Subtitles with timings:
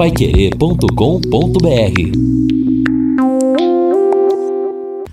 [0.00, 0.88] paiquerê.com.br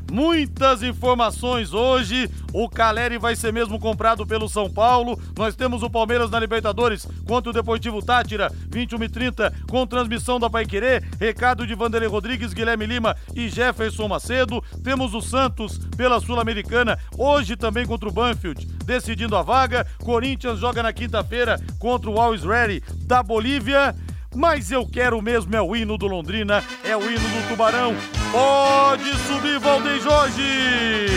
[0.10, 2.32] Muitas informações hoje.
[2.54, 5.20] O Caleri vai ser mesmo comprado pelo São Paulo.
[5.38, 10.40] Nós temos o Palmeiras na Libertadores contra o Deportivo Tátira, 21 e 30, com transmissão
[10.40, 11.02] da Paiquerê.
[11.20, 14.64] Recado de Vanderlei Rodrigues, Guilherme Lima e Jefferson Macedo.
[14.86, 19.86] Temos o Santos pela Sul-Americana, hoje também contra o Banfield, decidindo a vaga.
[20.00, 23.94] Corinthians joga na quinta-feira contra o Always Ready da Bolívia.
[24.38, 27.96] Mas eu quero mesmo é o hino do Londrina, é o hino do Tubarão.
[28.32, 31.08] Pode subir, Valdeir Jorge!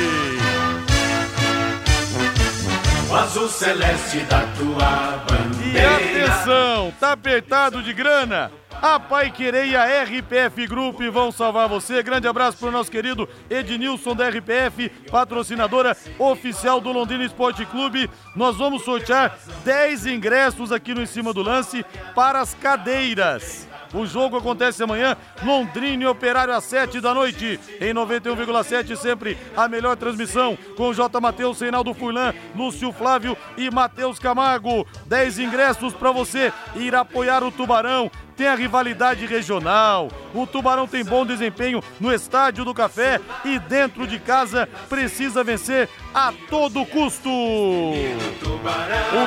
[3.11, 5.60] O azul celeste da tua bandeira.
[5.73, 8.51] E atenção, tá apertado de grana?
[8.83, 12.02] A Pai Querer e a RPF Group vão salvar você.
[12.02, 18.10] Grande abraço para o nosso querido Ednilson da RPF, patrocinadora oficial do Londrina Esporte Clube.
[18.34, 21.84] Nós vamos sortear 10 ingressos aqui no Em Cima do Lance
[22.15, 23.70] para as cadeiras.
[23.93, 27.59] O jogo acontece amanhã, Londrina e Operário às 7 da noite.
[27.80, 31.21] Em 91,7, sempre a melhor transmissão com J.
[31.21, 34.87] Matheus, Reinaldo Furlan, Lúcio Flávio e Matheus Camargo.
[35.07, 40.09] 10 ingressos para você ir apoiar o Tubarão tem a rivalidade regional.
[40.33, 45.91] O Tubarão tem bom desempenho no Estádio do Café e dentro de casa precisa vencer
[46.15, 47.29] a todo custo.
[47.29, 47.93] O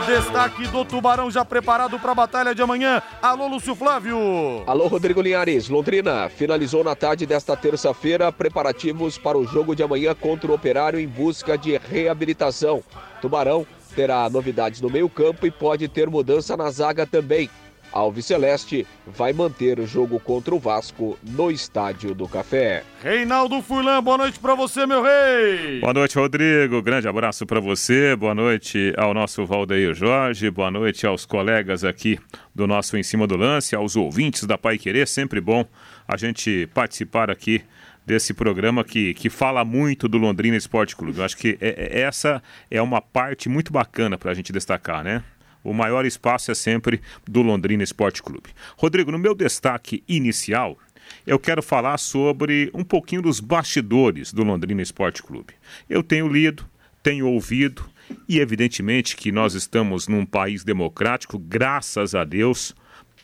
[0.08, 3.04] destaque do Tubarão já preparado para a batalha de amanhã.
[3.22, 4.18] Alô, Lúcio Flávio.
[4.66, 5.70] Alô, Rodrigo Linhares.
[5.70, 11.00] Londrina finalizou na tarde desta terça-feira preparativos para o jogo de amanhã contra o Operário
[11.00, 12.84] em busca de reabilitação.
[13.22, 13.64] Tubarão
[13.96, 17.48] terá novidades no meio-campo e pode ter mudança na zaga também.
[17.94, 22.84] Alves Celeste vai manter o jogo contra o Vasco no Estádio do Café.
[23.02, 25.80] Reinaldo Furlan, boa noite para você, meu rei.
[25.80, 26.82] Boa noite, Rodrigo.
[26.82, 28.16] Grande abraço para você.
[28.16, 30.50] Boa noite ao nosso Valdeir Jorge.
[30.50, 32.20] Boa noite aos colegas aqui
[32.54, 35.08] do nosso Em Cima do Lance, aos ouvintes da Pai Querer.
[35.08, 35.64] Sempre bom
[36.08, 37.64] a gente participar aqui
[38.06, 41.18] desse programa que, que fala muito do Londrina Esporte Clube.
[41.18, 45.04] Eu acho que é, é, essa é uma parte muito bacana para a gente destacar,
[45.04, 45.24] né?
[45.64, 48.50] O maior espaço é sempre do Londrina Esporte Clube.
[48.78, 50.78] Rodrigo, no meu destaque inicial,
[51.26, 55.54] eu quero falar sobre um pouquinho dos bastidores do Londrina Esporte Clube.
[55.90, 56.66] Eu tenho lido,
[57.02, 57.90] tenho ouvido
[58.28, 62.76] e, evidentemente, que nós estamos num país democrático, graças a Deus,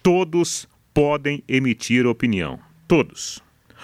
[0.02, 2.60] todos podem emitir opinião.
[2.88, 3.42] Todos.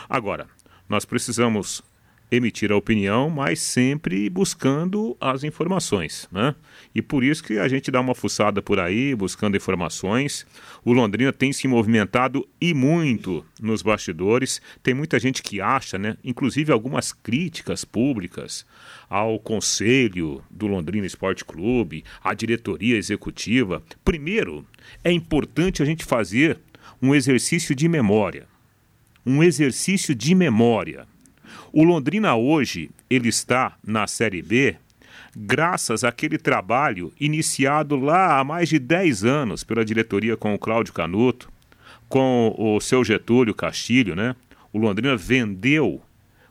[0.10, 0.48] Agora,
[0.88, 1.82] nós precisamos
[2.32, 6.56] emitir a opinião, mas sempre buscando as informações, né?
[6.94, 10.46] E por isso que a gente dá uma fuçada por aí, buscando informações.
[10.84, 14.62] O Londrina tem se movimentado e muito nos bastidores.
[14.82, 16.18] Tem muita gente que acha, né?
[16.24, 18.66] Inclusive algumas críticas públicas
[19.10, 23.84] ao conselho do Londrina Esporte Clube, à diretoria executiva.
[24.04, 24.66] Primeiro,
[25.04, 26.60] é importante a gente fazer
[27.02, 28.48] um exercício de memória.
[29.26, 31.08] Um exercício de memória
[31.76, 34.78] o Londrina hoje, ele está na Série B
[35.36, 40.94] graças àquele trabalho iniciado lá há mais de 10 anos pela diretoria com o Cláudio
[40.94, 41.52] Canuto,
[42.08, 44.38] com o seu Getúlio Castilho, né?
[44.72, 46.02] O Londrina vendeu,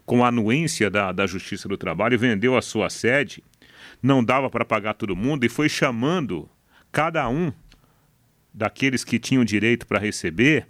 [0.04, 3.42] com a anuência da, da Justiça do Trabalho, vendeu a sua sede,
[4.02, 6.46] não dava para pagar todo mundo e foi chamando
[6.92, 7.50] cada um
[8.52, 10.66] daqueles que tinham direito para receber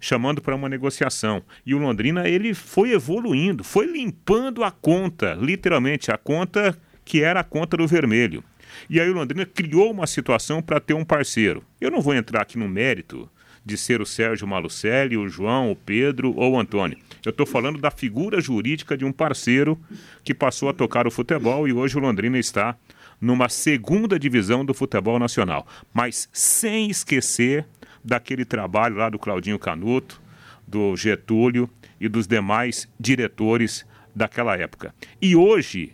[0.00, 1.42] chamando para uma negociação.
[1.64, 7.40] E o Londrina ele foi evoluindo, foi limpando a conta, literalmente a conta que era
[7.40, 8.44] a conta do vermelho.
[8.88, 11.64] E aí o Londrina criou uma situação para ter um parceiro.
[11.80, 13.28] Eu não vou entrar aqui no mérito
[13.64, 16.96] de ser o Sérgio Malucelli, o João, o Pedro ou o Antônio.
[17.24, 19.78] Eu estou falando da figura jurídica de um parceiro
[20.24, 22.76] que passou a tocar o futebol e hoje o Londrina está
[23.20, 25.66] numa segunda divisão do futebol nacional.
[25.92, 27.66] Mas sem esquecer
[28.08, 30.20] daquele trabalho lá do Claudinho Canuto,
[30.66, 31.68] do Getúlio
[32.00, 33.86] e dos demais diretores
[34.16, 34.94] daquela época.
[35.20, 35.92] E hoje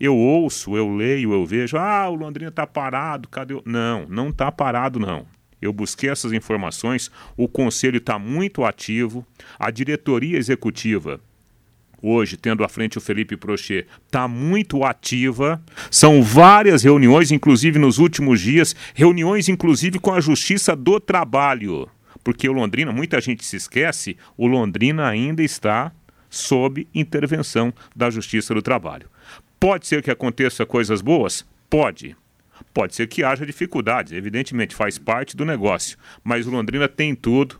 [0.00, 3.62] eu ouço, eu leio, eu vejo, ah, o Londrina está parado, cadê o...
[3.66, 5.26] Não, não está parado não.
[5.60, 9.26] Eu busquei essas informações, o conselho está muito ativo,
[9.58, 11.20] a diretoria executiva
[12.02, 15.62] hoje, tendo à frente o Felipe Prochet, está muito ativa.
[15.90, 21.88] São várias reuniões, inclusive nos últimos dias, reuniões inclusive com a Justiça do Trabalho.
[22.22, 25.92] Porque o Londrina, muita gente se esquece, o Londrina ainda está
[26.28, 29.08] sob intervenção da Justiça do Trabalho.
[29.58, 31.44] Pode ser que aconteça coisas boas?
[31.68, 32.16] Pode.
[32.72, 35.98] Pode ser que haja dificuldades, evidentemente, faz parte do negócio.
[36.22, 37.58] Mas o Londrina tem tudo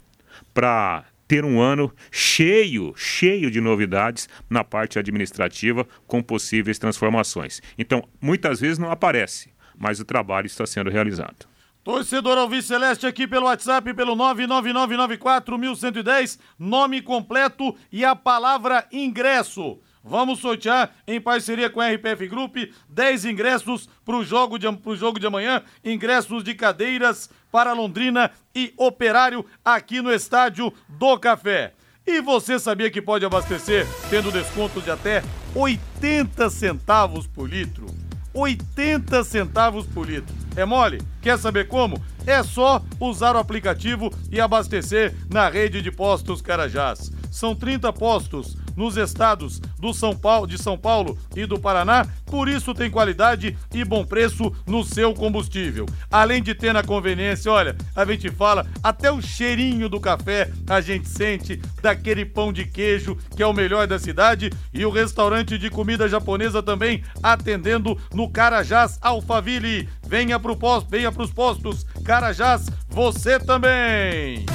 [0.54, 7.62] para ter um ano cheio, cheio de novidades na parte administrativa com possíveis transformações.
[7.78, 11.46] Então, muitas vezes não aparece, mas o trabalho está sendo realizado.
[11.84, 19.78] Torcedor Alves Celeste aqui pelo WhatsApp, pelo 999941110, nome completo e a palavra ingresso.
[20.02, 22.56] Vamos sortear em parceria com a RPF Group
[22.88, 24.66] 10 ingressos para o jogo, de,
[24.96, 31.74] jogo de amanhã, ingressos de cadeiras para Londrina e Operário aqui no Estádio do Café.
[32.06, 35.22] E você sabia que pode abastecer tendo desconto de até
[35.54, 37.86] 80 centavos por litro?
[38.32, 40.34] 80 centavos por litro.
[40.56, 41.02] É mole?
[41.20, 42.02] Quer saber como?
[42.26, 47.12] É só usar o aplicativo e abastecer na rede de postos Carajás.
[47.30, 52.48] São 30 postos nos estados do São Paulo, de São Paulo e do Paraná, por
[52.48, 55.86] isso tem qualidade e bom preço no seu combustível.
[56.10, 60.80] Além de ter na conveniência, olha, a gente fala, até o cheirinho do café a
[60.80, 65.58] gente sente, daquele pão de queijo que é o melhor da cidade e o restaurante
[65.58, 69.88] de comida japonesa também atendendo no Carajás Alphaville.
[70.06, 74.46] Venha pro posto, venha pros postos Carajás, você também.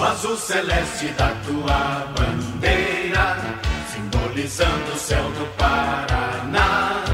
[0.00, 3.36] O azul celeste da tua bandeira,
[3.92, 7.04] simbolizando o céu do Paraná.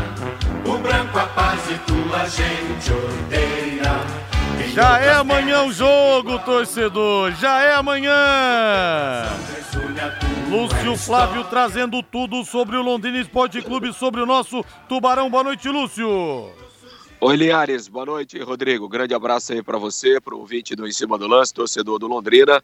[0.64, 4.72] O branco a paz e tua gente odeia.
[4.72, 7.32] Já é amanhã o jogo, torcedor.
[7.32, 8.12] Já é amanhã.
[10.48, 15.28] Lúcio Flávio trazendo tudo sobre o Londrina Esporte Clube, sobre o nosso Tubarão.
[15.28, 16.65] Boa noite, Lúcio.
[17.18, 17.88] Oi, Linhares.
[17.88, 18.86] Boa noite, Rodrigo.
[18.90, 22.06] Grande abraço aí para você, para o ouvinte do Em Cima do Lance, torcedor do
[22.06, 22.62] Londrina.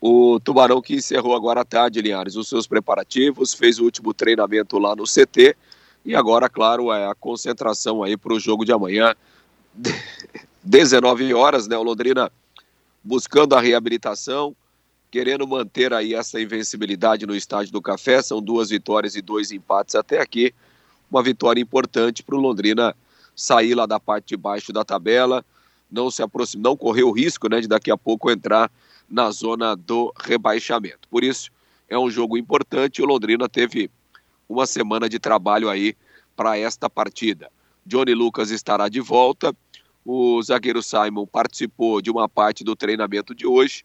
[0.00, 4.76] O Tubarão que encerrou agora à tarde, Linhares, os seus preparativos, fez o último treinamento
[4.76, 5.56] lá no CT
[6.04, 9.14] e agora, claro, é a concentração aí para o jogo de amanhã,
[10.64, 11.78] 19 horas, né?
[11.78, 12.28] O Londrina
[13.04, 14.54] buscando a reabilitação,
[15.12, 18.20] querendo manter aí essa invencibilidade no estádio do Café.
[18.20, 20.52] São duas vitórias e dois empates até aqui.
[21.08, 22.96] Uma vitória importante para o Londrina
[23.34, 25.44] sair lá da parte de baixo da tabela,
[25.90, 28.70] não se aproximar, não correr o risco né, de daqui a pouco entrar
[29.08, 31.08] na zona do rebaixamento.
[31.08, 31.50] Por isso,
[31.88, 33.02] é um jogo importante.
[33.02, 33.90] O Londrina teve
[34.48, 35.94] uma semana de trabalho aí
[36.34, 37.50] para esta partida.
[37.84, 39.54] Johnny Lucas estará de volta.
[40.04, 43.84] O zagueiro Simon participou de uma parte do treinamento de hoje,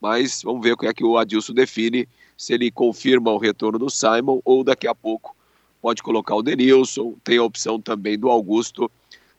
[0.00, 3.78] mas vamos ver o que é que o Adilson define, se ele confirma o retorno
[3.78, 5.35] do Simon ou daqui a pouco
[5.86, 8.90] pode colocar o Denilson, tem a opção também do Augusto,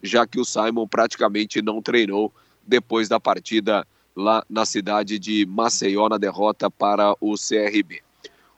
[0.01, 2.33] já que o Simon praticamente não treinou
[2.65, 3.85] depois da partida
[4.15, 8.01] lá na cidade de Maceió, na derrota para o CRB.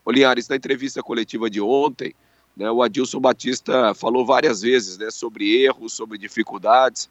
[0.04, 2.14] Oliares, na entrevista coletiva de ontem,
[2.56, 7.10] né, o Adilson Batista falou várias vezes né, sobre erros, sobre dificuldades,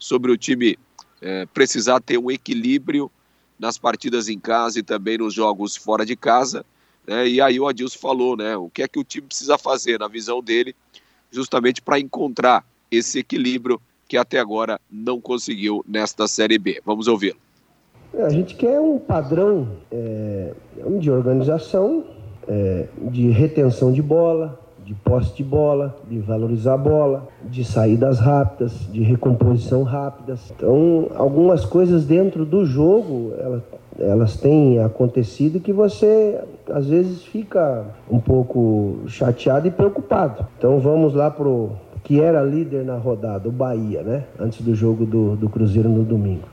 [0.00, 0.76] sobre o time
[1.22, 3.08] é, precisar ter um equilíbrio
[3.56, 6.66] nas partidas em casa e também nos jogos fora de casa.
[7.08, 7.26] Né?
[7.26, 8.54] E aí o Adilson falou, né?
[8.54, 10.76] O que é que o time precisa fazer, na visão dele,
[11.30, 16.82] justamente para encontrar esse equilíbrio que até agora não conseguiu nesta Série B.
[16.84, 17.38] Vamos ouvi-lo.
[18.12, 20.52] É, a gente quer um padrão é,
[21.00, 22.04] de organização,
[22.46, 28.18] é, de retenção de bola, de posse de bola, de valorizar a bola, de saídas
[28.18, 30.40] rápidas, de recomposição rápidas.
[30.56, 33.62] Então, algumas coisas dentro do jogo, elas,
[33.98, 36.40] elas têm acontecido que você
[36.72, 40.46] às vezes fica um pouco chateado e preocupado.
[40.58, 41.70] Então vamos lá pro
[42.04, 44.24] que era líder na rodada, o Bahia, né?
[44.38, 46.48] Antes do jogo do, do Cruzeiro no domingo.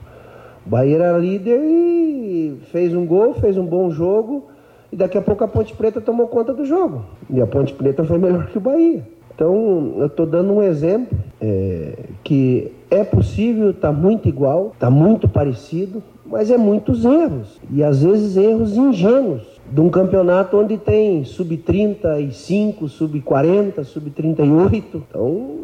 [0.66, 4.48] O Bahia era líder e fez um gol, fez um bom jogo
[4.92, 7.04] e daqui a pouco a Ponte Preta tomou conta do jogo.
[7.30, 9.02] E a Ponte Preta foi melhor que o Bahia.
[9.34, 15.28] Então, eu estou dando um exemplo é, que é possível, está muito igual, está muito
[15.28, 17.60] parecido, mas é muitos erros.
[17.70, 19.55] E às vezes erros ingênuos.
[19.70, 24.84] De um campeonato onde tem sub-35, sub-40, sub-38.
[24.94, 25.60] Então,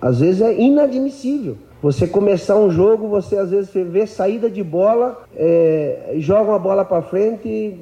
[0.00, 1.56] às vezes é inadmissível.
[1.80, 6.84] Você começar um jogo, você às vezes vê saída de bola, é, joga uma bola
[6.84, 7.78] para frente,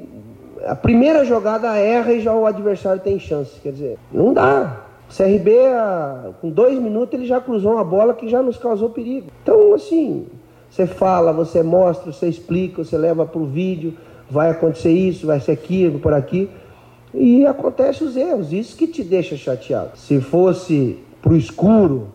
[0.66, 3.58] a primeira jogada erra e já o adversário tem chance.
[3.60, 4.82] Quer dizer, não dá.
[5.08, 5.52] O CRB,
[6.40, 9.28] com dois minutos, ele já cruzou uma bola que já nos causou perigo.
[9.42, 10.26] Então, assim,
[10.68, 13.94] você fala, você mostra, você explica, você leva para o vídeo,
[14.30, 16.48] vai acontecer isso, vai ser aquilo, por aqui.
[17.14, 19.96] E acontece os erros, isso que te deixa chateado.
[19.96, 22.08] Se fosse para o escuro,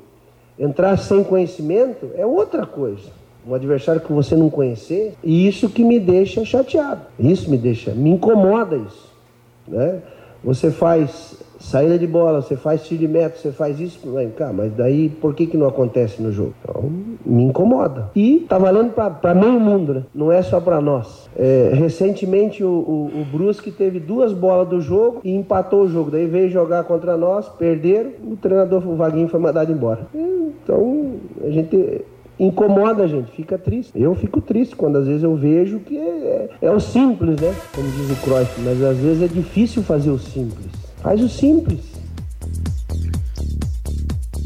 [0.60, 5.84] entrar sem conhecimento, é outra coisa um adversário que você não conhecer, e isso que
[5.84, 7.02] me deixa chateado.
[7.20, 9.12] Isso me deixa, me incomoda isso.
[9.68, 10.00] Né?
[10.44, 14.52] Você faz saída de bola, você faz tiro de meta, você faz isso, vem cá,
[14.52, 16.54] mas daí por que que não acontece no jogo?
[16.62, 16.92] Então,
[17.26, 18.10] me incomoda.
[18.16, 20.04] E tá valendo para meio mundo, né?
[20.14, 21.30] Não é só para nós.
[21.38, 26.12] É, recentemente o, o, o, Brusque teve duas bolas do jogo e empatou o jogo.
[26.12, 30.08] Daí veio jogar contra nós, perderam, o treinador, o Vaguinho, foi mandado embora.
[30.14, 31.14] Então,
[31.44, 32.04] a gente
[32.40, 33.92] incomoda a gente, fica triste.
[33.96, 37.54] Eu fico triste quando às vezes eu vejo que é, é, é o simples, né?
[37.74, 40.81] Como diz o Cruyff, mas às vezes é difícil fazer o simples.
[41.02, 41.80] Faz o simples.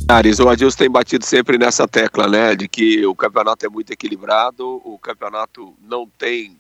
[0.08, 2.56] Ares, o Adilson tem batido sempre nessa tecla, né?
[2.56, 6.56] De que o campeonato é muito equilibrado, o campeonato não tem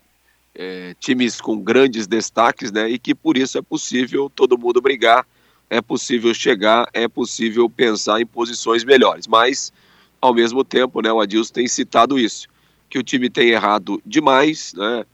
[0.55, 2.89] é, times com grandes destaques, né?
[2.89, 5.25] E que por isso é possível todo mundo brigar,
[5.69, 9.27] é possível chegar, é possível pensar em posições melhores.
[9.27, 9.71] Mas
[10.19, 12.47] ao mesmo tempo, né, o Adilson tem citado isso,
[12.89, 15.05] que o time tem errado demais, né,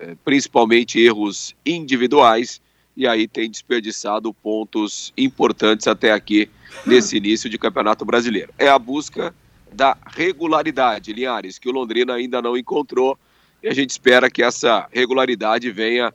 [0.00, 2.60] é, principalmente erros individuais,
[2.96, 6.48] e aí tem desperdiçado pontos importantes até aqui
[6.86, 8.52] nesse início de Campeonato Brasileiro.
[8.58, 9.34] É a busca
[9.70, 13.18] da regularidade, Linhares, que o Londrina ainda não encontrou,
[13.62, 16.12] e a gente espera que essa regularidade venha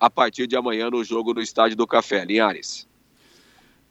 [0.00, 2.24] a partir de amanhã no jogo no Estádio do Café.
[2.24, 2.88] Linhares.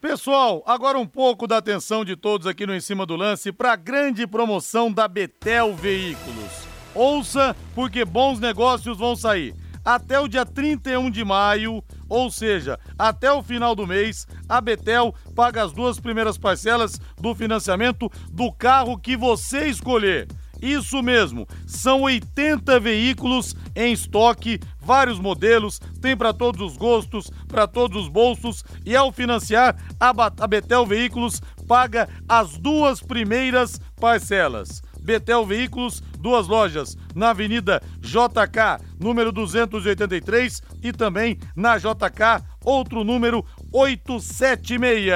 [0.02, 3.74] Pessoal, agora um pouco da atenção de todos aqui no Em Cima do Lance para
[3.74, 6.52] a grande promoção da Betel Veículos.
[6.96, 9.54] Ouça, porque bons negócios vão sair.
[9.86, 15.16] Até o dia 31 de maio, ou seja, até o final do mês, a Betel
[15.34, 20.28] paga as duas primeiras parcelas do financiamento do carro que você escolher.
[20.62, 27.66] Isso mesmo, são 80 veículos em estoque, vários modelos, tem para todos os gostos, para
[27.66, 34.82] todos os bolsos e ao financiar, a Betel Veículos paga as duas primeiras parcelas.
[35.02, 43.46] Betel Veículos, duas lojas, na Avenida JK, número 283 e também na JK, outro número
[43.74, 45.12] 876.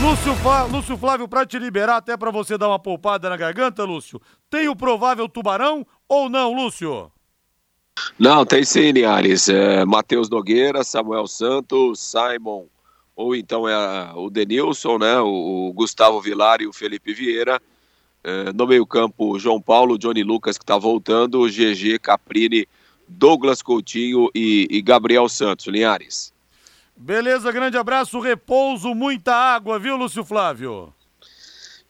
[0.00, 0.34] Lúcio,
[0.68, 4.20] Lúcio Flávio, para te liberar, até para você dar uma poupada na garganta, Lúcio,
[4.50, 7.12] tem o provável tubarão ou não, Lúcio?
[8.18, 9.48] Não, tem sim, Linhares.
[9.48, 12.66] É, Matheus Nogueira, Samuel Santos, Simon,
[13.14, 15.20] ou então é o Denilson, né?
[15.20, 17.60] O, o Gustavo Vilar e o Felipe Vieira.
[18.24, 22.68] É, no meio-campo, João Paulo, Johnny Lucas, que está voltando, GG, Caprini,
[23.08, 26.32] Douglas Coutinho e, e Gabriel Santos, Linhares.
[26.96, 30.92] Beleza, grande abraço, repouso, muita água, viu, Lúcio Flávio?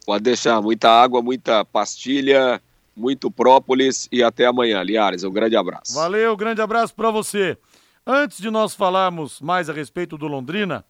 [0.06, 2.60] Pode deixar, muita água, muita pastilha,
[2.96, 5.24] muito própolis e até amanhã, Liares.
[5.24, 5.94] Um grande abraço.
[5.94, 7.56] Valeu, grande abraço para você.
[8.06, 10.84] Antes de nós falarmos mais a respeito do Londrina,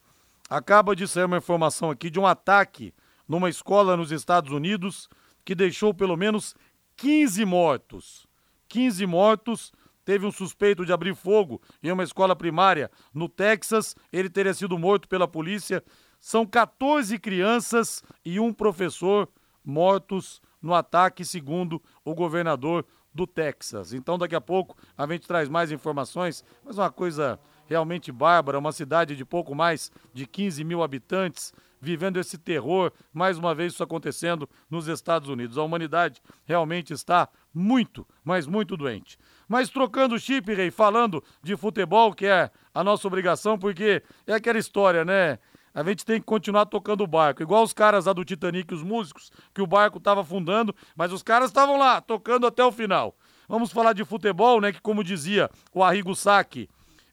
[0.48, 2.94] acaba de sair uma informação aqui de um ataque
[3.28, 5.08] numa escola nos Estados Unidos
[5.44, 6.54] que deixou pelo menos
[6.96, 8.26] 15 mortos.
[8.68, 9.72] 15 mortos
[10.04, 13.94] teve um suspeito de abrir fogo em uma escola primária no Texas.
[14.12, 15.82] Ele teria sido morto pela polícia.
[16.20, 19.28] São 14 crianças e um professor
[19.64, 23.92] mortos no ataque, segundo o governador do Texas.
[23.92, 28.72] Então, daqui a pouco a gente traz mais informações, mas uma coisa realmente bárbara, uma
[28.72, 33.82] cidade de pouco mais de 15 mil habitantes, vivendo esse terror, mais uma vez isso
[33.82, 35.58] acontecendo nos Estados Unidos.
[35.58, 39.18] A humanidade realmente está muito, mas muito doente.
[39.48, 44.58] Mas trocando chip, Rei, falando de futebol, que é a nossa obrigação, porque é aquela
[44.58, 45.40] história, né?
[45.74, 47.42] A gente tem que continuar tocando o barco.
[47.42, 51.22] Igual os caras lá do Titanic, os músicos, que o barco estava afundando, mas os
[51.22, 53.16] caras estavam lá, tocando até o final.
[53.48, 54.70] Vamos falar de futebol, né?
[54.70, 56.68] Que como dizia o Arrigo Sacchi,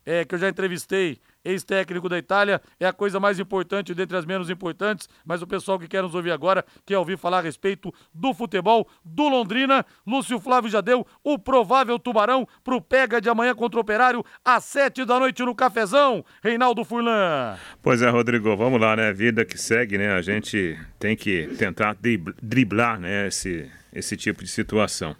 [0.06, 4.26] é, que eu já entrevistei ex-técnico da Itália, é a coisa mais importante dentre as
[4.26, 7.94] menos importantes, mas o pessoal que quer nos ouvir agora quer ouvir falar a respeito
[8.14, 9.86] do futebol do Londrina.
[10.06, 14.64] Lúcio Flávio já deu o provável tubarão pro pega de amanhã contra o Operário às
[14.66, 16.24] sete da noite no Cafezão.
[16.44, 17.58] Reinaldo Furlan.
[17.82, 19.14] Pois é, Rodrigo, vamos lá, né?
[19.14, 20.14] Vida que segue, né?
[20.14, 21.96] A gente tem que tentar
[22.42, 25.16] driblar, né, esse, esse tipo de situação.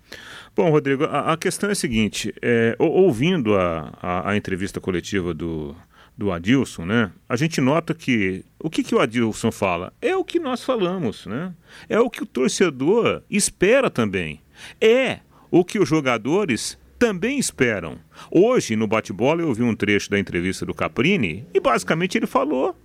[0.56, 5.34] Bom, Rodrigo, a, a questão é a seguinte: é, ouvindo a, a, a entrevista coletiva
[5.34, 5.76] do,
[6.20, 7.14] do Adilson, né?
[7.30, 11.26] A gente nota que o que, que o Adilson fala é o que nós falamos,
[11.26, 11.54] né?
[11.88, 14.42] É o que o torcedor espera também.
[14.82, 17.98] É o que os jogadores também esperam.
[18.30, 22.76] Hoje, no bate-bola, eu ouvi um trecho da entrevista do Caprini e basicamente ele falou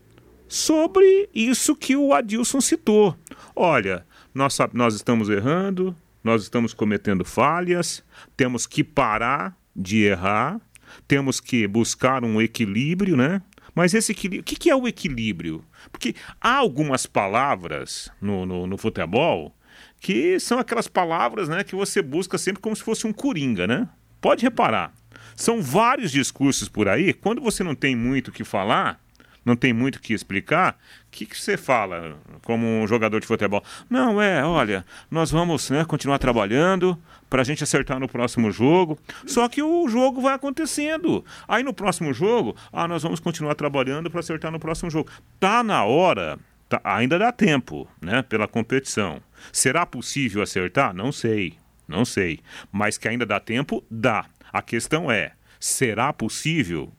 [0.46, 3.16] sobre isso que o Adilson citou.
[3.56, 8.04] Olha, nós, nós estamos errando, nós estamos cometendo falhas,
[8.36, 10.60] temos que parar de errar
[11.06, 13.42] temos que buscar um equilíbrio, né?
[13.74, 15.64] Mas esse equilíbrio, o que, é o equilíbrio?
[15.90, 19.54] Porque há algumas palavras no, no, no, futebol
[20.00, 23.88] que são aquelas palavras né, que você busca sempre como se fosse um coringa, né?
[24.20, 24.94] Pode reparar.
[25.34, 29.03] São vários discursos por aí, quando você não tem muito o que falar,
[29.44, 33.26] não tem muito o que explicar, o que, que você fala como um jogador de
[33.26, 33.62] futebol?
[33.90, 36.98] Não, é, olha, nós vamos né, continuar trabalhando
[37.28, 38.98] para a gente acertar no próximo jogo.
[39.26, 41.24] Só que o jogo vai acontecendo.
[41.46, 45.10] Aí no próximo jogo, ah, nós vamos continuar trabalhando para acertar no próximo jogo.
[45.38, 49.20] Tá na hora, tá, ainda dá tempo, né, pela competição.
[49.52, 50.94] Será possível acertar?
[50.94, 52.40] Não sei, não sei.
[52.72, 54.26] Mas que ainda dá tempo, dá.
[54.52, 56.92] A questão é, será possível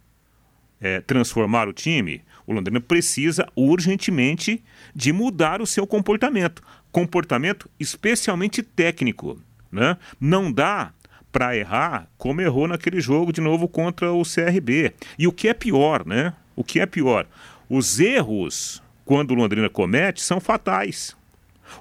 [0.81, 2.21] é, transformar o time?
[2.47, 4.63] O Londrina precisa urgentemente
[4.95, 6.61] de mudar o seu comportamento.
[6.91, 9.39] Comportamento especialmente técnico.
[9.71, 9.97] Né?
[10.19, 10.93] Não dá
[11.31, 14.93] para errar como errou naquele jogo de novo contra o CRB.
[15.19, 16.33] E o que é pior, né?
[16.55, 17.27] O que é pior?
[17.69, 21.15] Os erros, quando o Londrina comete, são fatais.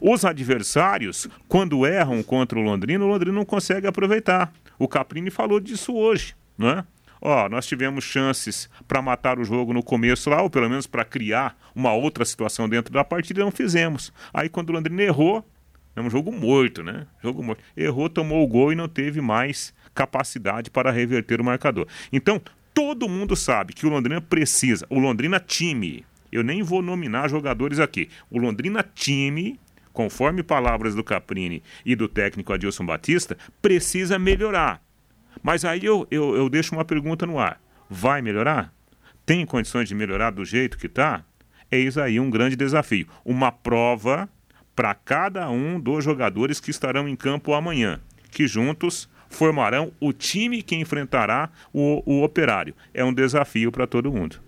[0.01, 4.53] Os adversários, quando erram contra o Londrina, o Londrina não consegue aproveitar.
[4.79, 6.85] O Caprini falou disso hoje, né?
[7.27, 11.07] Ó, nós tivemos chances para matar o jogo no começo lá, ou pelo menos para
[11.07, 14.13] criar uma outra situação dentro da partida, não fizemos.
[14.33, 15.43] Aí quando o Londrina errou,
[15.97, 17.07] é um jogo morto, né?
[17.23, 17.63] Jogo morto.
[17.75, 21.89] Errou, tomou o gol e não teve mais capacidade para reverter o marcador.
[22.13, 22.39] Então,
[22.75, 27.79] todo mundo sabe que o Londrina precisa, o Londrina time, eu nem vou nominar jogadores
[27.79, 29.59] aqui, o Londrina time
[29.95, 34.83] conforme palavras do Caprini e do técnico Adilson Batista, precisa melhorar.
[35.45, 38.73] Mas aí eu, eu, eu deixo uma pergunta no ar: vai melhorar?
[39.27, 41.23] Tem condições de melhorar do jeito que está?
[41.71, 43.07] Eis aí um grande desafio.
[43.25, 44.27] Uma prova
[44.75, 50.63] para cada um dos jogadores que estarão em campo amanhã, que juntos formarão o time
[50.63, 52.75] que enfrentará o, o operário.
[52.95, 54.41] É um desafio para todo mundo.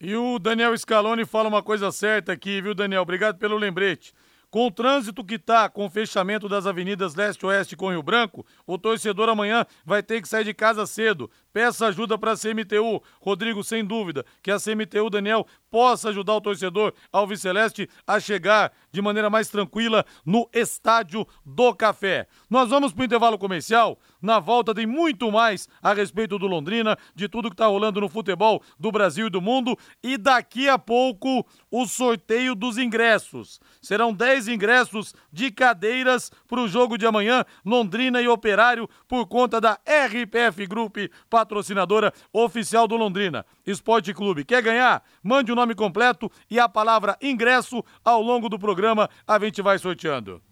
[0.00, 3.02] E o Daniel Scaloni fala uma coisa certa aqui, viu, Daniel?
[3.02, 4.14] Obrigado pelo lembrete.
[4.50, 8.44] Com o trânsito que tá, com o fechamento das avenidas Leste Oeste com Rio Branco,
[8.66, 11.30] o torcedor amanhã vai ter que sair de casa cedo.
[11.52, 13.00] Peça ajuda para a CMTU.
[13.20, 18.72] Rodrigo, sem dúvida, que a CMTU, Daniel, possa ajudar o torcedor Alves Celeste a chegar
[18.90, 22.26] de maneira mais tranquila no Estádio do Café.
[22.48, 23.98] Nós vamos para o intervalo comercial.
[24.20, 28.08] Na volta tem muito mais a respeito do Londrina, de tudo que está rolando no
[28.08, 29.76] futebol do Brasil e do mundo.
[30.02, 33.60] E daqui a pouco o sorteio dos ingressos.
[33.80, 39.60] Serão 10 ingressos de cadeiras para o jogo de amanhã, Londrina e Operário, por conta
[39.60, 40.96] da RPF Group,
[41.28, 43.46] patrocinadora oficial do Londrina.
[43.66, 44.44] Esporte Clube.
[44.44, 45.02] Quer ganhar?
[45.22, 49.08] Mande o nome completo e a palavra ingresso ao longo do programa.
[49.26, 50.42] A gente vai sorteando.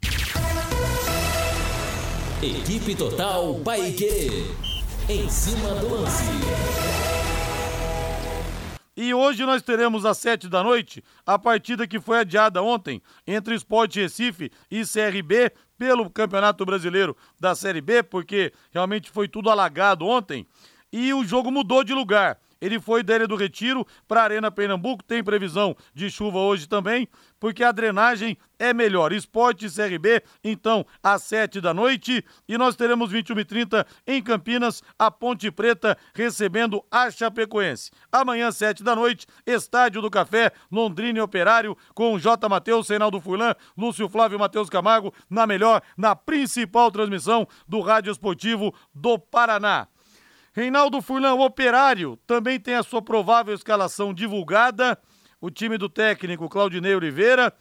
[2.43, 4.45] Equipe Total Paique.
[5.09, 6.25] Em cima do lance.
[8.95, 13.55] E hoje nós teremos às sete da noite a partida que foi adiada ontem entre
[13.55, 20.05] Sport Recife e CRB pelo Campeonato Brasileiro da Série B, porque realmente foi tudo alagado
[20.05, 20.47] ontem.
[20.93, 22.39] E o jogo mudou de lugar.
[22.61, 25.03] Ele foi da do Retiro para a Arena Pernambuco.
[25.03, 29.13] Tem previsão de chuva hoje também, porque a drenagem é melhor.
[29.13, 32.25] Esporte CRB, então, às 7 da noite.
[32.49, 37.91] E nós teremos 21 e 30 em Campinas, a Ponte Preta recebendo a Chapecoense.
[38.11, 42.49] Amanhã, 7 da noite, Estádio do Café, Londrina e Operário, com J.
[42.49, 48.11] Matheus, Reinaldo Furlan, Lúcio Flávio e Matheus Camargo, na melhor, na principal transmissão do Rádio
[48.11, 49.89] Esportivo do Paraná.
[50.53, 54.99] Reinaldo Furlan, operário, também tem a sua provável escalação divulgada.
[55.41, 57.53] O time do técnico Claudinei Oliveira.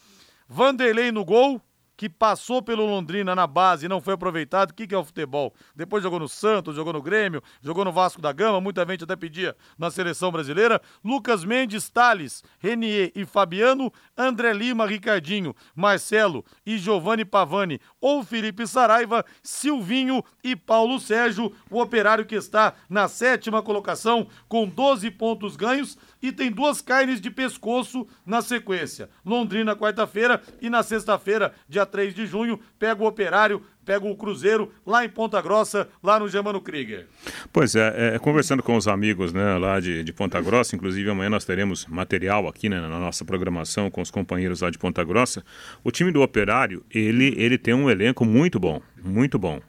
[0.48, 1.62] Vanderlei no gol
[1.98, 4.70] que passou pelo Londrina na base e não foi aproveitado.
[4.70, 5.54] O que, que é o futebol?
[5.76, 9.16] Depois jogou no Santos, jogou no Grêmio, jogou no Vasco da Gama, muita gente até
[9.16, 10.80] pedia na seleção brasileira.
[11.04, 18.68] Lucas Mendes, Thales, Renier e Fabiano, André Lima, Ricardinho, Marcelo e Giovanni Pavani ou Felipe
[18.68, 25.56] Saraiva, Silvinho e Paulo Sérgio, o operário que está na sétima colocação com 12 pontos
[25.56, 29.10] ganhos e tem duas carnes de pescoço na sequência.
[29.26, 34.72] Londrina, quarta-feira, e na sexta-feira, dia 3 de junho, pega o Operário, pega o Cruzeiro
[34.86, 37.08] lá em Ponta Grossa, lá no Germano Krieger.
[37.54, 41.30] Pois é, é, conversando com os amigos né, lá de, de Ponta Grossa, inclusive amanhã
[41.30, 45.44] nós teremos material aqui né, na nossa programação com os companheiros lá de Ponta Grossa.
[45.84, 49.62] O time do Operário, ele, ele tem um elenco muito bom, muito bom.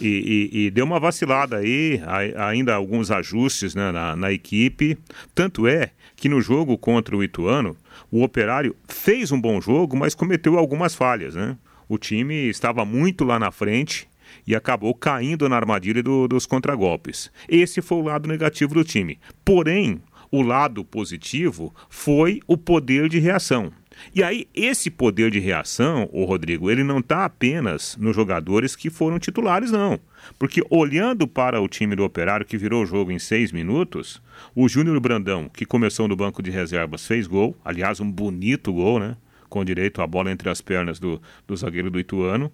[0.00, 2.00] E, e, e, deu uma vacilada aí,
[2.36, 4.98] ainda alguns ajustes né, na, na, equipe.
[5.34, 7.76] Tanto é que no jogo contra o Ituano,
[8.10, 11.34] o Operário fez um bom jogo, mas cometeu algumas falhas.
[11.34, 11.56] Né?
[11.88, 14.08] O time estava muito lá na frente
[14.46, 17.30] e acabou caindo na armadilha do, dos contragolpes.
[17.48, 19.18] Esse foi o lado negativo do time.
[19.44, 23.72] Porém, o lado positivo foi o poder de reação.
[24.14, 28.90] E aí, esse poder de reação, o Rodrigo, ele não está apenas nos jogadores que
[28.90, 29.98] foram titulares, não.
[30.38, 34.22] Porque olhando para o time do Operário, que virou o jogo em seis minutos,
[34.54, 37.56] o Júnior Brandão, que começou no banco de reservas, fez gol.
[37.64, 39.16] Aliás, um bonito gol, né?
[39.48, 42.50] Com direito à bola entre as pernas do, do zagueiro do Ituano.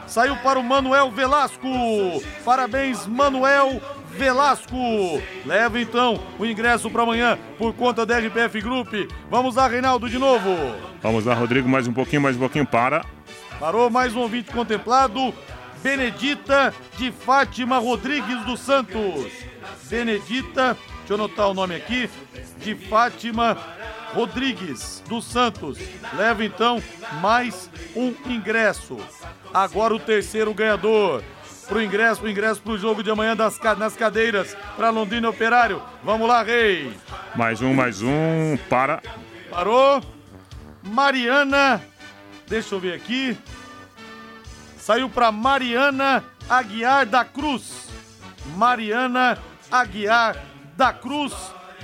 [0.07, 1.67] Saiu para o Manuel Velasco.
[2.43, 3.79] Parabéns, Manuel
[4.11, 5.21] Velasco.
[5.45, 8.93] Leva então o ingresso para amanhã por conta da RPF Group.
[9.29, 10.49] Vamos lá, Reinaldo, de novo.
[11.01, 13.05] Vamos lá, Rodrigo, mais um pouquinho, mais um pouquinho, para.
[13.59, 15.33] Parou mais um ouvinte contemplado.
[15.81, 19.25] Benedita de Fátima Rodrigues dos Santos.
[19.89, 22.09] Benedita, deixa eu anotar o nome aqui,
[22.57, 23.57] de Fátima
[24.13, 25.79] Rodrigues dos Santos.
[26.15, 26.81] Leva então
[27.19, 28.97] mais um ingresso.
[29.53, 31.23] Agora o terceiro ganhador
[31.71, 35.81] pro ingresso, o ingresso pro jogo de amanhã das, nas cadeiras para Londrina Operário.
[36.03, 36.93] Vamos lá, Rei.
[37.33, 39.01] Mais um, mais um, para.
[39.49, 40.03] Parou.
[40.83, 41.81] Mariana,
[42.45, 43.37] deixa eu ver aqui.
[44.77, 47.87] Saiu para Mariana Aguiar da Cruz.
[48.57, 49.37] Mariana
[49.71, 50.43] Aguiar
[50.75, 51.33] da Cruz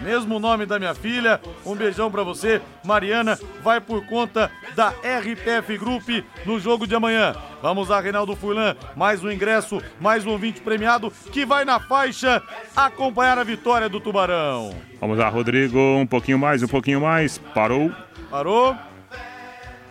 [0.02, 1.40] mesmo nome da minha filha.
[1.66, 3.38] Um beijão para você, Mariana.
[3.64, 6.08] Vai por conta da RPF Group
[6.46, 7.36] no jogo de amanhã.
[7.62, 8.76] Vamos lá, Reinaldo Furlan.
[8.96, 12.42] Mais um ingresso, mais um ouvinte premiado que vai na faixa
[12.76, 14.76] acompanhar a vitória do Tubarão.
[15.00, 15.78] Vamos lá, Rodrigo.
[15.78, 17.38] Um pouquinho mais, um pouquinho mais.
[17.38, 17.92] Parou.
[18.30, 18.76] Parou.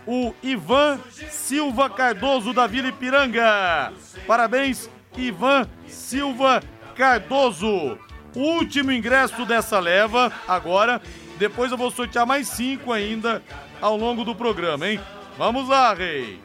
[0.05, 3.91] O Ivan Silva Cardoso da Vila Ipiranga.
[4.25, 6.61] Parabéns, Ivan Silva
[6.95, 7.97] Cardoso
[8.39, 11.01] último ingresso dessa leva agora.
[11.37, 13.43] Depois eu vou sortear mais cinco ainda
[13.81, 14.99] ao longo do programa, hein?
[15.37, 16.39] Vamos lá, Rei.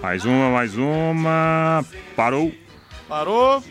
[0.00, 1.84] Mais uma, mais uma.
[2.14, 2.52] Parou.
[3.08, 3.62] Parou.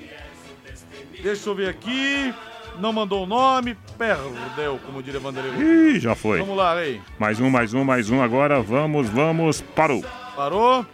[1.21, 2.33] Deixa eu ver aqui.
[2.79, 3.77] Não mandou o nome.
[3.97, 5.95] Perdeu, como diria Vanderlei.
[5.95, 6.39] Ih, já foi.
[6.39, 7.01] Vamos lá, Rei.
[7.17, 8.21] Mais um, mais um, mais um.
[8.21, 9.61] Agora vamos, vamos.
[9.61, 10.03] Parou.
[10.35, 10.85] Parou.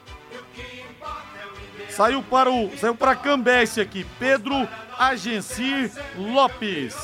[1.89, 2.71] Saiu para o.
[2.77, 4.05] Saiu para Cambesse aqui.
[4.19, 6.95] Pedro Agencir Lopes.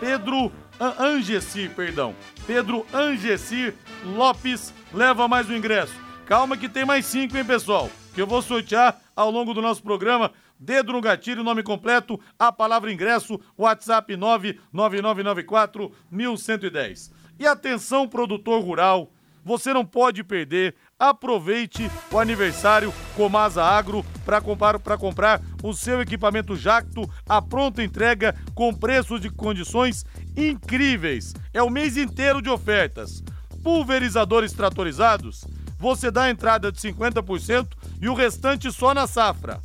[0.00, 2.14] Pedro Angecir, perdão.
[2.46, 5.94] Pedro Angecir Lopes leva mais um ingresso.
[6.26, 7.90] Calma que tem mais cinco, hein, pessoal?
[8.14, 10.32] Que eu vou sortear ao longo do nosso programa.
[10.58, 17.12] Dedo no gatilho, nome completo, a palavra ingresso, WhatsApp 99994 1110.
[17.38, 19.12] E atenção, produtor rural,
[19.44, 26.56] você não pode perder Aproveite o aniversário Comasa Agro para comprar, comprar o seu equipamento
[26.56, 31.34] Jacto a pronta entrega com preços de condições incríveis.
[31.52, 33.22] É o mês inteiro de ofertas.
[33.62, 35.44] Pulverizadores tratorizados,
[35.78, 37.68] você dá a entrada de 50%
[38.00, 39.60] e o restante só na safra.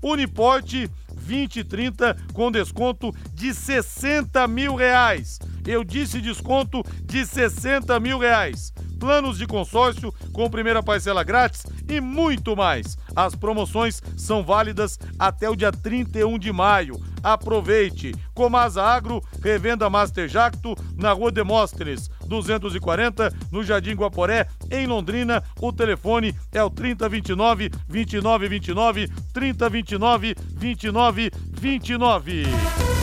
[0.00, 5.40] Uniporte 2030 com desconto de 60 mil reais.
[5.66, 12.00] Eu disse desconto de 60 mil reais planos de consórcio com primeira parcela grátis e
[12.00, 12.96] muito mais.
[13.14, 17.00] As promoções são válidas até o dia 31 de maio.
[17.22, 18.14] Aproveite!
[18.34, 25.42] Comasa Agro, revenda Master Jacto, na Rua Demóstenes, 240, no Jardim Guaporé, em Londrina.
[25.60, 32.95] O telefone é o 3029 2929 3029 2929.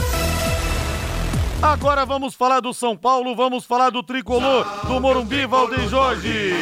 [1.63, 6.54] Agora vamos falar do São Paulo, vamos falar do tricolor do Morumbi Valdeir Jorge.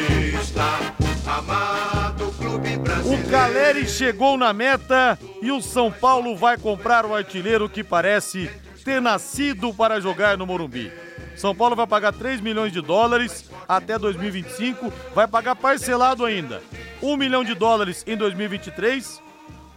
[3.03, 8.47] O Caleri chegou na meta e o São Paulo vai comprar o artilheiro que parece
[8.85, 10.93] ter nascido para jogar no Morumbi.
[11.35, 16.61] São Paulo vai pagar 3 milhões de dólares até 2025, vai pagar parcelado ainda.
[17.01, 19.19] 1 milhão de dólares em 2023,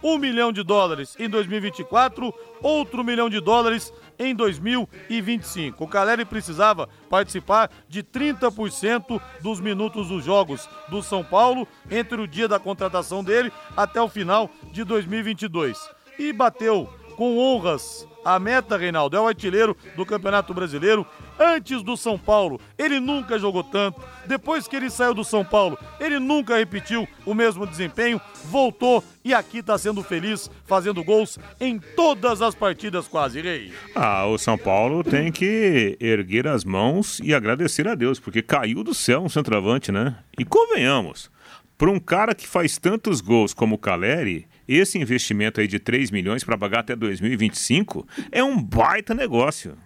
[0.03, 5.83] 1 milhão de dólares em 2024, outro milhão de dólares em 2025.
[5.83, 12.27] O Caleri precisava participar de 30% dos minutos dos jogos do São Paulo entre o
[12.27, 15.77] dia da contratação dele até o final de 2022.
[16.17, 21.05] E bateu com honras a meta, Reinaldo, é o artilheiro do Campeonato Brasileiro.
[21.39, 24.01] Antes do São Paulo, ele nunca jogou tanto.
[24.25, 28.19] Depois que ele saiu do São Paulo, ele nunca repetiu o mesmo desempenho.
[28.45, 33.71] Voltou e aqui está sendo feliz, fazendo gols em todas as partidas, quase, Rei.
[33.93, 38.83] Ah, o São Paulo tem que erguer as mãos e agradecer a Deus, porque caiu
[38.83, 40.17] do céu um centroavante, né?
[40.39, 41.29] E convenhamos,
[41.77, 46.11] para um cara que faz tantos gols como o Caleri, esse investimento aí de 3
[46.11, 49.77] milhões para pagar até 2025 é um baita negócio.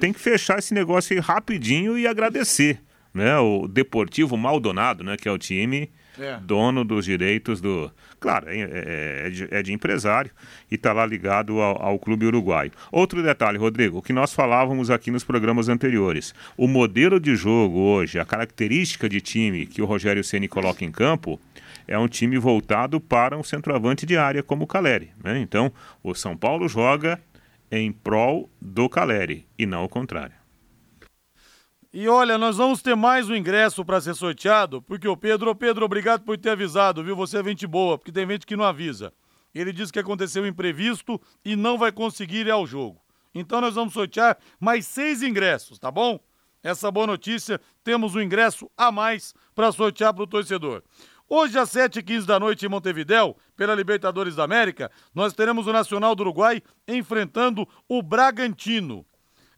[0.00, 2.80] Tem que fechar esse negócio aí rapidinho e agradecer.
[3.12, 3.36] Né?
[3.38, 5.16] O Deportivo Maldonado, né?
[5.16, 6.38] que é o time é.
[6.42, 7.90] dono dos direitos do.
[8.20, 10.30] Claro, é, é, é, de, é de, empresário
[10.70, 12.72] e está lá ligado ao, ao, clube uruguaio.
[12.90, 16.34] Outro detalhe, Rodrigo, o que nós falávamos aqui nos programas anteriores.
[16.56, 20.90] O modelo de jogo hoje, a característica de time que o Rogério Ceni coloca em
[20.90, 21.40] campo
[21.88, 25.10] é um time voltado para um centroavante de área como o Caleri.
[25.24, 25.40] Né?
[25.40, 25.72] Então,
[26.02, 27.20] o São Paulo joga
[27.72, 30.36] em prol do Caleri e não o contrário.
[31.90, 35.86] E olha, nós vamos ter mais um ingresso para ser sorteado, porque o Pedro, Pedro,
[35.86, 37.16] obrigado por ter avisado, viu?
[37.16, 39.10] Você é gente boa, porque tem gente que não avisa.
[39.54, 43.00] Ele disse que aconteceu um imprevisto e não vai conseguir ir ao jogo.
[43.34, 46.20] Então nós vamos sortear mais seis ingressos, tá bom?
[46.62, 50.82] Essa boa notícia, temos um ingresso a mais para sortear para o torcedor.
[51.30, 56.14] Hoje, às 7h15 da noite, em Montevidéu, pela Libertadores da América, nós teremos o Nacional
[56.14, 59.04] do Uruguai enfrentando o Bragantino.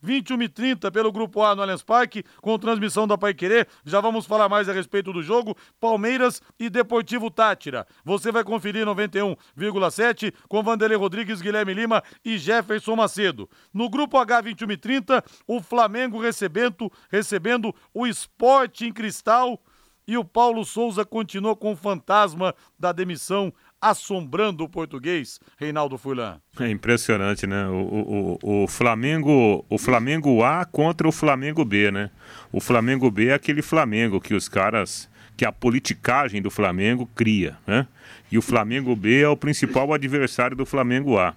[0.01, 3.67] 21 e 30 pelo Grupo A no Allianz Parque, com transmissão da Pai Querer.
[3.85, 5.55] Já vamos falar mais a respeito do jogo.
[5.79, 7.87] Palmeiras e Deportivo Tátira.
[8.03, 13.49] Você vai conferir 91,7 com Vanderlei Rodrigues, Guilherme Lima e Jefferson Macedo.
[13.73, 19.61] No Grupo H, 21 e 30, o Flamengo recebendo, recebendo o Esporte em Cristal
[20.07, 26.39] e o Paulo Souza continuou com o fantasma da demissão assombrando o português, Reinaldo Fulan.
[26.59, 27.67] É impressionante, né?
[27.67, 32.11] O, o, o, Flamengo, o Flamengo A contra o Flamengo B, né?
[32.51, 37.57] O Flamengo B é aquele Flamengo que os caras, que a politicagem do Flamengo cria,
[37.65, 37.87] né?
[38.31, 41.33] E o Flamengo B é o principal adversário do Flamengo A.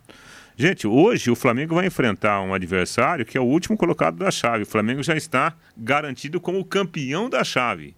[0.56, 4.62] Gente, hoje o Flamengo vai enfrentar um adversário que é o último colocado da chave.
[4.62, 7.96] O Flamengo já está garantido como campeão da chave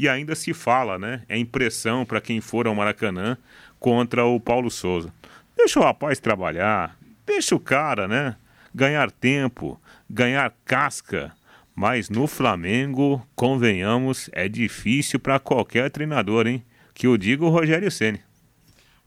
[0.00, 1.22] e ainda se fala, né?
[1.28, 3.36] É impressão para quem for ao Maracanã
[3.78, 5.12] contra o Paulo Souza.
[5.54, 8.34] Deixa o rapaz trabalhar, deixa o cara, né?
[8.74, 11.36] Ganhar tempo, ganhar casca.
[11.74, 16.64] Mas no Flamengo, convenhamos, é difícil para qualquer treinador, hein?
[16.94, 18.22] Que eu digo o Rogério Ceni.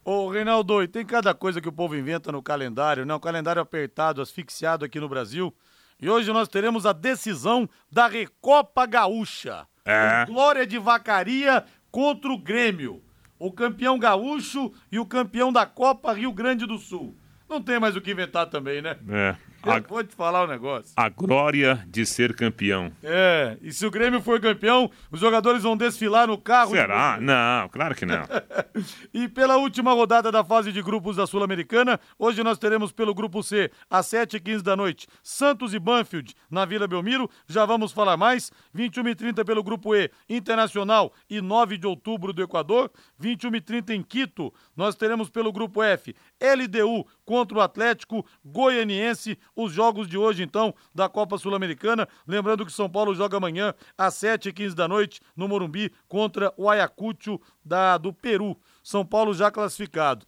[0.05, 3.15] Ô, Reinaldo, e tem cada coisa que o povo inventa no calendário, né?
[3.15, 5.51] O calendário apertado, asfixiado aqui no Brasil.
[5.99, 9.65] E hoje nós teremos a decisão da Recopa Gaúcha.
[9.85, 10.25] É.
[10.25, 13.01] Glória de Vacaria contra o Grêmio.
[13.37, 17.15] O campeão gaúcho e o campeão da Copa Rio Grande do Sul.
[17.49, 18.97] Não tem mais o que inventar também, né?
[19.09, 19.35] É.
[19.63, 20.91] A, vou te falar um negócio.
[20.95, 22.91] A glória de ser campeão.
[23.01, 26.71] É, e se o Grêmio for campeão, os jogadores vão desfilar no carro.
[26.71, 27.17] Será?
[27.21, 28.23] Não, claro que não.
[29.13, 33.41] e pela última rodada da fase de grupos da Sul-Americana, hoje nós teremos pelo grupo
[33.41, 37.29] C, às 7h15 da noite, Santos e Banfield na Vila Belmiro.
[37.47, 38.51] Já vamos falar mais.
[38.75, 42.91] 21h30 pelo grupo E, Internacional e 9 de outubro do Equador.
[43.21, 46.13] 21h30 em Quito, nós teremos pelo grupo F,
[46.43, 49.39] LDU contra o Atlético Goianiense.
[49.55, 52.07] Os jogos de hoje, então, da Copa Sul-Americana.
[52.27, 57.39] Lembrando que São Paulo joga amanhã às 7h15 da noite no Morumbi contra o Ayacucho
[57.63, 58.57] da, do Peru.
[58.83, 60.25] São Paulo já classificado.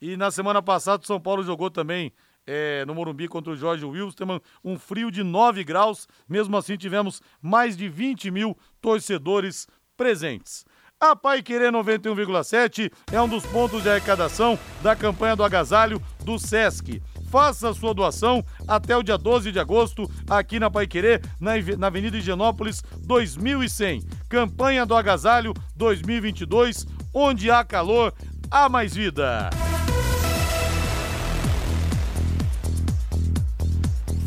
[0.00, 2.12] E na semana passada, São Paulo jogou também
[2.46, 6.08] é, no Morumbi contra o Jorge Wilstermann, um frio de 9 graus.
[6.26, 10.64] Mesmo assim, tivemos mais de 20 mil torcedores presentes.
[11.00, 16.40] A Pai Querer 91,7 é um dos pontos de arrecadação da campanha do agasalho do
[16.40, 17.00] SESC.
[17.30, 22.16] Faça sua doação até o dia 12 de agosto, aqui na Paiquerê, na, na Avenida
[22.16, 24.02] Higienópolis 2100.
[24.28, 26.84] Campanha do Agasalho 2022,
[27.14, 28.12] onde há calor,
[28.50, 29.50] há mais vida.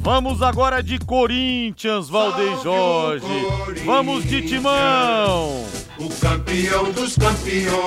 [0.01, 3.25] Vamos agora de Corinthians, Valdez Jorge.
[3.85, 5.80] Vamos de Timão.
[6.01, 7.77] O campeão dos campeões,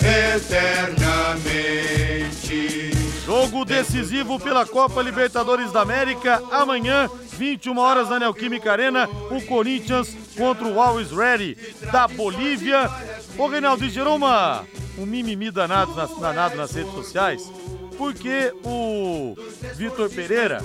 [0.00, 2.92] eternamente.
[3.26, 6.40] Jogo decisivo pela Copa Libertadores da América.
[6.52, 11.58] Amanhã, 21 horas na Neoquímica Arena, o Corinthians contra o Always Ready
[11.90, 12.88] da Bolívia.
[13.36, 14.64] Ô Reinaldo, gerou uma,
[14.96, 17.50] um mimimi danado danado nas redes sociais
[18.00, 19.36] porque o
[19.76, 20.62] Vitor Pereira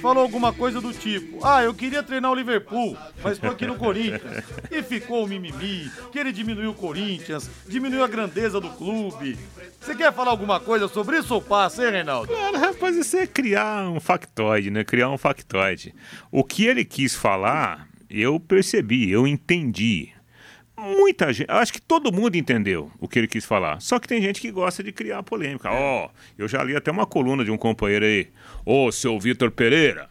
[0.00, 3.74] falou alguma coisa do tipo: Ah, eu queria treinar o Liverpool, mas estou aqui no
[3.74, 4.44] Corinthians.
[4.70, 9.36] E ficou o mimimi, que ele diminuiu o Corinthians, diminuiu a grandeza do clube.
[9.80, 12.28] Você quer falar alguma coisa sobre isso ou passa, hein, Reinaldo?
[12.28, 14.84] Claro, rapaz, isso é criar um factoide, né?
[14.84, 15.92] Criar um factoide.
[16.30, 20.15] O que ele quis falar, eu percebi, eu entendi
[20.76, 23.80] muita gente, acho que todo mundo entendeu o que ele quis falar.
[23.80, 25.70] Só que tem gente que gosta de criar polêmica.
[25.70, 28.28] Ó, oh, eu já li até uma coluna de um companheiro aí.
[28.64, 30.08] Ô, oh, seu Vitor Pereira,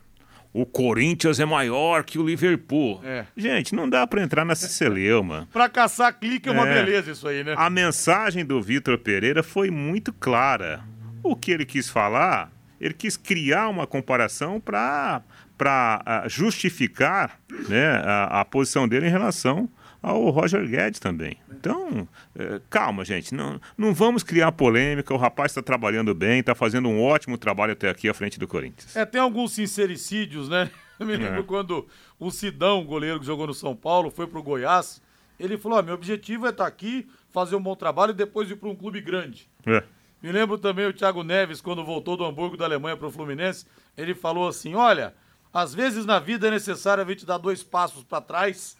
[0.51, 3.01] o Corinthians é maior que o Liverpool.
[3.03, 3.25] É.
[3.35, 5.47] Gente, não dá para entrar nessa celeuma.
[5.53, 6.73] pra caçar clique é uma é.
[6.73, 7.55] beleza isso aí, né?
[7.57, 10.81] A mensagem do Vitor Pereira foi muito clara.
[11.21, 15.21] O que ele quis falar, ele quis criar uma comparação para
[15.57, 19.69] para uh, justificar né, a, a posição dele em relação
[20.05, 21.37] ao Roger Guedes também.
[21.49, 25.11] Então, é, calma, gente, não, não vamos criar polêmica.
[25.11, 28.47] O rapaz está trabalhando bem, está fazendo um ótimo trabalho até aqui à frente do
[28.47, 28.95] Corinthians.
[28.95, 30.69] É, tem alguns sincericídios, né?
[30.99, 31.43] Eu me lembro é.
[31.43, 31.87] quando
[32.19, 35.01] o Sidão, goleiro que jogou no São Paulo, foi pro Goiás.
[35.39, 38.49] Ele falou: ah, meu objetivo é estar tá aqui, fazer um bom trabalho e depois
[38.49, 39.49] ir para um clube grande.
[39.65, 39.83] É.
[40.21, 43.65] Me lembro também o Thiago Neves, quando voltou do Hamburgo da Alemanha para o Fluminense,
[43.97, 45.13] ele falou assim: olha,
[45.51, 48.77] às vezes na vida é necessário a gente dar dois passos para trás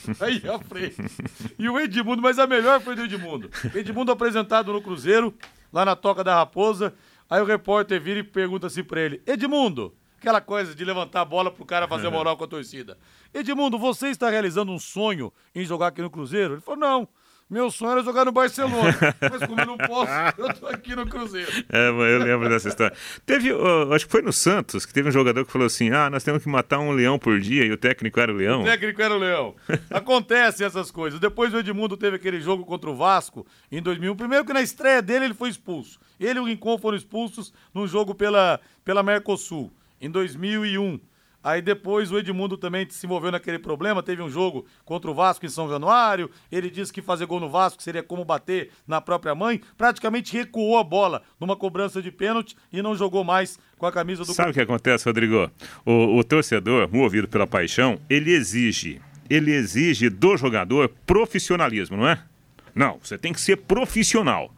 [0.20, 0.96] aí à frente.
[1.58, 3.50] E o Edmundo, mas a melhor foi do Edmundo.
[3.74, 5.34] Edmundo apresentado no Cruzeiro,
[5.72, 6.94] lá na Toca da Raposa.
[7.28, 11.24] Aí o repórter vira e pergunta assim pra ele: Edmundo, aquela coisa de levantar a
[11.24, 12.98] bola pro cara fazer moral com a torcida.
[13.32, 16.54] Edmundo, você está realizando um sonho em jogar aqui no Cruzeiro?
[16.54, 17.08] Ele falou: não.
[17.50, 21.06] Meu sonho era jogar no Barcelona, mas como eu não posso, eu tô aqui no
[21.06, 21.50] Cruzeiro.
[21.70, 22.94] É, eu lembro dessa história.
[23.24, 26.10] Teve, uh, acho que foi no Santos, que teve um jogador que falou assim: ah,
[26.10, 28.60] nós temos que matar um leão por dia, e o técnico era o leão.
[28.60, 29.54] O técnico era o leão.
[29.90, 31.18] Acontecem essas coisas.
[31.18, 34.14] Depois o Edmundo teve aquele jogo contra o Vasco em 2001.
[34.14, 35.98] Primeiro que na estreia dele ele foi expulso.
[36.20, 41.00] Ele e o Rincon foram expulsos num jogo pela, pela Mercosul, em 2001.
[41.42, 44.02] Aí depois o Edmundo também se envolveu naquele problema.
[44.02, 46.30] Teve um jogo contra o Vasco em São Januário.
[46.50, 49.60] Ele disse que fazer gol no Vasco seria como bater na própria mãe.
[49.76, 54.24] Praticamente recuou a bola numa cobrança de pênalti e não jogou mais com a camisa
[54.24, 55.50] do Sabe o que acontece, Rodrigo?
[55.86, 62.22] O, o torcedor, movido pela paixão, ele exige, ele exige do jogador profissionalismo, não é?
[62.74, 64.52] Não, você tem que ser profissional.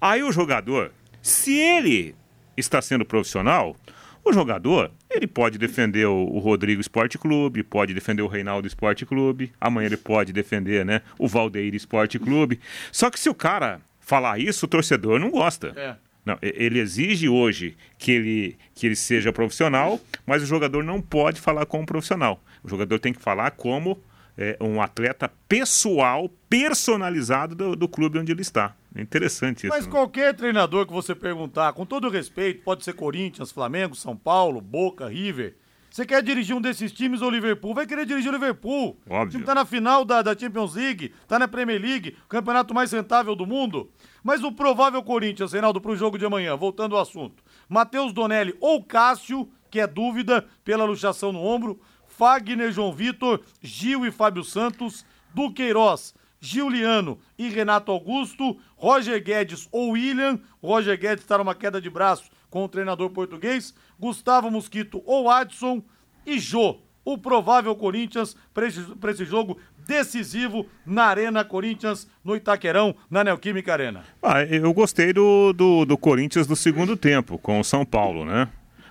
[0.00, 2.14] Aí o jogador, se ele
[2.56, 3.76] está sendo profissional,
[4.24, 9.52] o jogador, ele pode defender o, Rodrigo Esporte Clube, pode defender o Reinaldo Esporte Clube,
[9.60, 12.60] amanhã ele pode defender, né, o Valdeir Esporte Clube.
[12.90, 15.72] Só que se o cara falar isso, o torcedor não gosta.
[15.76, 15.96] É.
[16.24, 21.40] Não, ele exige hoje que ele, que ele seja profissional, mas o jogador não pode
[21.40, 22.40] falar como profissional.
[22.62, 24.00] O jogador tem que falar como
[24.38, 28.74] é, um atleta pessoal, personalizado do, do clube onde ele está.
[28.94, 29.68] É interessante isso.
[29.68, 29.90] Mas né?
[29.90, 35.08] qualquer treinador que você perguntar, com todo respeito, pode ser Corinthians, Flamengo, São Paulo, Boca,
[35.08, 35.56] River.
[35.92, 37.74] Você quer dirigir um desses times ou Liverpool?
[37.74, 38.98] Vai querer dirigir o Liverpool.
[39.06, 39.26] Óbvio.
[39.26, 42.72] O time tá na final da, da Champions League, tá na Premier League, o campeonato
[42.72, 43.90] mais rentável do mundo.
[44.24, 47.42] Mas o provável Corinthians, Reinaldo, pro jogo de amanhã, voltando ao assunto.
[47.68, 51.78] Matheus Donelli ou Cássio, que é dúvida pela luxação no ombro.
[52.06, 59.92] Fagner, João Vitor, Gil e Fábio Santos, Duqueiroz, Giuliano e Renato Augusto, Roger Guedes ou
[59.92, 60.40] William.
[60.60, 63.72] Roger Guedes está numa queda de braço com o treinador português.
[63.96, 65.80] Gustavo Mosquito ou Adson
[66.26, 72.94] e Jô, o provável Corinthians para esse, esse jogo decisivo na Arena Corinthians, no Itaquerão,
[73.08, 74.04] na Neoquímica Arena.
[74.20, 78.48] Ah, eu gostei do, do, do Corinthians do segundo tempo, com o São Paulo, né?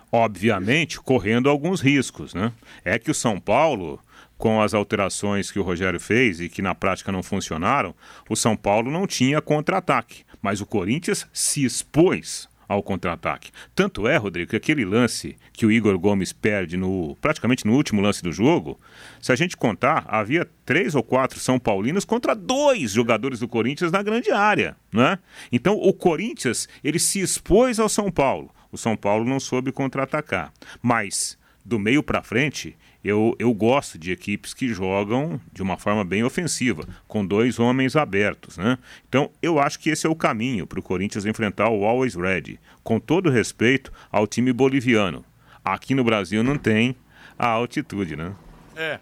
[0.10, 2.54] Obviamente, correndo alguns riscos, né?
[2.84, 4.00] É que o São Paulo
[4.42, 7.94] com as alterações que o Rogério fez e que na prática não funcionaram,
[8.28, 10.24] o São Paulo não tinha contra-ataque.
[10.42, 13.52] Mas o Corinthians se expôs ao contra-ataque.
[13.76, 18.02] Tanto é, Rodrigo, que aquele lance que o Igor Gomes perde no praticamente no último
[18.02, 18.80] lance do jogo,
[19.22, 23.92] se a gente contar, havia três ou quatro São Paulinos contra dois jogadores do Corinthians
[23.92, 25.20] na grande área, né?
[25.52, 28.50] Então o Corinthians ele se expôs ao São Paulo.
[28.72, 34.12] O São Paulo não soube contra-atacar, mas do meio para frente eu, eu gosto de
[34.12, 38.58] equipes que jogam de uma forma bem ofensiva, com dois homens abertos.
[38.58, 38.78] Né?
[39.08, 42.60] Então, eu acho que esse é o caminho para o Corinthians enfrentar o Always Ready,
[42.84, 45.26] com todo respeito ao time boliviano.
[45.64, 46.96] Aqui no Brasil não tem
[47.38, 48.36] a altitude, né?
[48.76, 49.00] É.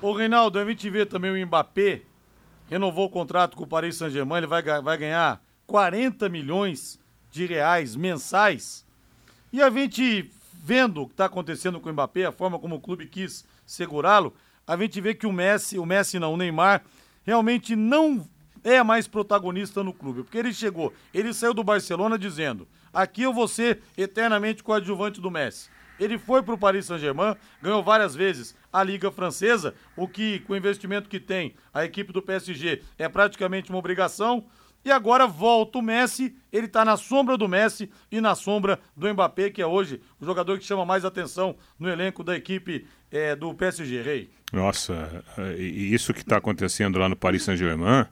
[0.00, 2.02] Ô, Reinaldo, a gente vê também o Mbappé
[2.72, 6.98] renovou o contrato com o Paris Saint-Germain, ele vai, vai ganhar 40 milhões
[7.30, 8.86] de reais mensais.
[9.52, 10.30] E a gente
[10.62, 14.32] vendo o que está acontecendo com o Mbappé, a forma como o clube quis segurá-lo,
[14.64, 16.84] a gente vê que o Messi, o Messi não, o Neymar,
[17.24, 18.24] realmente não
[18.62, 23.32] é mais protagonista no clube, porque ele chegou, ele saiu do Barcelona dizendo: aqui eu
[23.32, 25.68] vou ser eternamente coadjuvante do Messi.
[25.98, 30.52] Ele foi para o Paris Saint-Germain, ganhou várias vezes a Liga Francesa, o que, com
[30.52, 34.44] o investimento que tem a equipe do PSG, é praticamente uma obrigação.
[34.84, 39.12] E agora volta o Messi, ele está na sombra do Messi e na sombra do
[39.12, 43.36] Mbappé, que é hoje o jogador que chama mais atenção no elenco da equipe é,
[43.36, 44.30] do PSG, Rei.
[44.52, 45.24] Nossa,
[45.56, 48.06] isso que está acontecendo lá no Paris Saint-Germain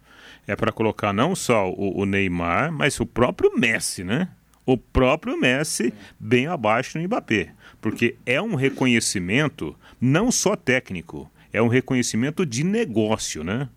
[0.47, 4.29] é para colocar não só o, o, Neymar, mas o próprio Messi, né?
[4.65, 7.53] O próprio Messi bem abaixo do Mbappé.
[7.81, 13.69] Porque é um reconhecimento não só técnico, é um reconhecimento de negócio, né?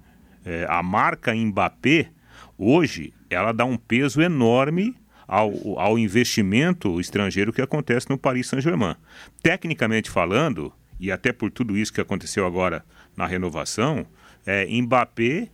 [0.46, 2.10] É, a marca Mbappé
[2.58, 4.96] Hoje, ela dá um peso enorme
[5.28, 8.96] ao, ao investimento estrangeiro que acontece no Paris Saint-Germain.
[9.42, 12.86] Tecnicamente falando, e até por tudo isso que aconteceu agora
[13.16, 14.06] na renovação,
[14.46, 15.50] é Mbappé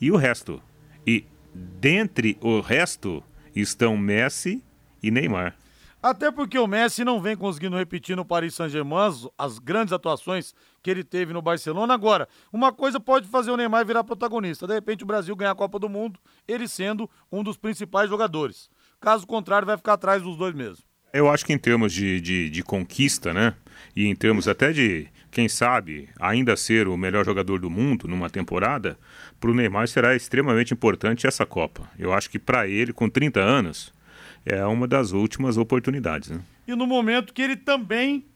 [0.00, 0.62] e o resto.
[1.06, 1.24] E
[1.54, 3.22] dentre o resto
[3.54, 4.62] estão Messi
[5.02, 5.56] e Neymar.
[6.04, 10.90] Até porque o Messi não vem conseguindo repetir no Paris Saint-Germain as, grandes atuações que
[10.90, 11.94] ele teve no Barcelona.
[11.94, 14.66] Agora, uma coisa pode fazer o Neymar virar protagonista.
[14.66, 18.68] De repente o Brasil ganhar a Copa do Mundo, ele sendo um dos principais jogadores.
[19.00, 20.84] Caso contrário, vai ficar atrás dos dois mesmo.
[21.10, 23.54] Eu acho que em termos de, de, de conquista, né?
[23.96, 28.28] E em termos até de, quem sabe, ainda ser o melhor jogador do mundo numa
[28.28, 28.98] temporada,
[29.40, 31.88] para o Neymar será extremamente importante essa Copa.
[31.98, 33.93] Eu acho que para ele, com 30 anos,
[34.44, 36.30] é uma das últimas oportunidades.
[36.30, 36.40] Né?
[36.66, 38.26] E no momento que ele também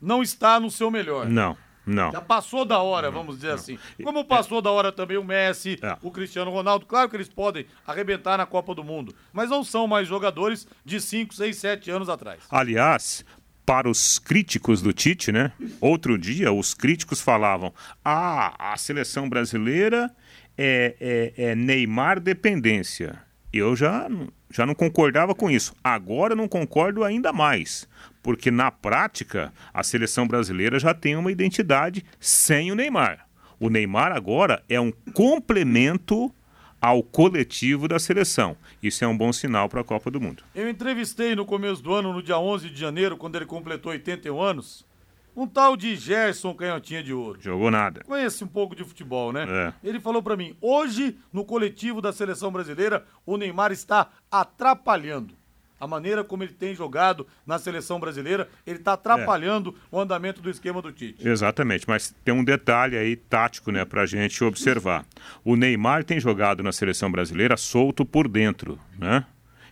[0.00, 1.28] não está no seu melhor.
[1.28, 1.56] Não.
[1.88, 2.12] Não.
[2.12, 3.54] Já passou da hora, vamos dizer não.
[3.54, 3.78] assim.
[4.02, 4.62] Como passou é.
[4.62, 5.96] da hora também o Messi, é.
[6.02, 6.84] o Cristiano Ronaldo.
[6.84, 11.00] Claro que eles podem arrebentar na Copa do Mundo, mas não são mais jogadores de
[11.00, 12.42] 5, 6, 7 anos atrás.
[12.50, 13.24] Aliás,
[13.64, 15.50] para os críticos do Tite, né?
[15.80, 17.72] Outro dia os críticos falavam:
[18.04, 20.14] ah, a seleção brasileira
[20.58, 23.27] é, é, é Neymar dependência.
[23.52, 24.08] Eu já
[24.50, 25.74] já não concordava com isso.
[25.82, 27.88] Agora não concordo ainda mais,
[28.22, 33.26] porque na prática a seleção brasileira já tem uma identidade sem o Neymar.
[33.60, 36.32] O Neymar agora é um complemento
[36.80, 38.56] ao coletivo da seleção.
[38.82, 40.44] Isso é um bom sinal para a Copa do Mundo.
[40.54, 44.40] Eu entrevistei no começo do ano, no dia 11 de janeiro, quando ele completou 81
[44.40, 44.86] anos,
[45.34, 47.38] um tal de Gerson Canhotinha de Ouro.
[47.40, 48.02] Jogou nada.
[48.04, 49.46] Conhece um pouco de futebol, né?
[49.48, 49.88] É.
[49.88, 55.38] Ele falou para mim: hoje, no coletivo da seleção brasileira, o Neymar está atrapalhando.
[55.80, 59.96] A maneira como ele tem jogado na seleção brasileira, ele está atrapalhando é.
[59.96, 61.26] o andamento do esquema do Tite.
[61.26, 65.06] Exatamente, mas tem um detalhe aí tático, né, pra gente observar.
[65.44, 69.24] O Neymar tem jogado na seleção brasileira solto por dentro, né?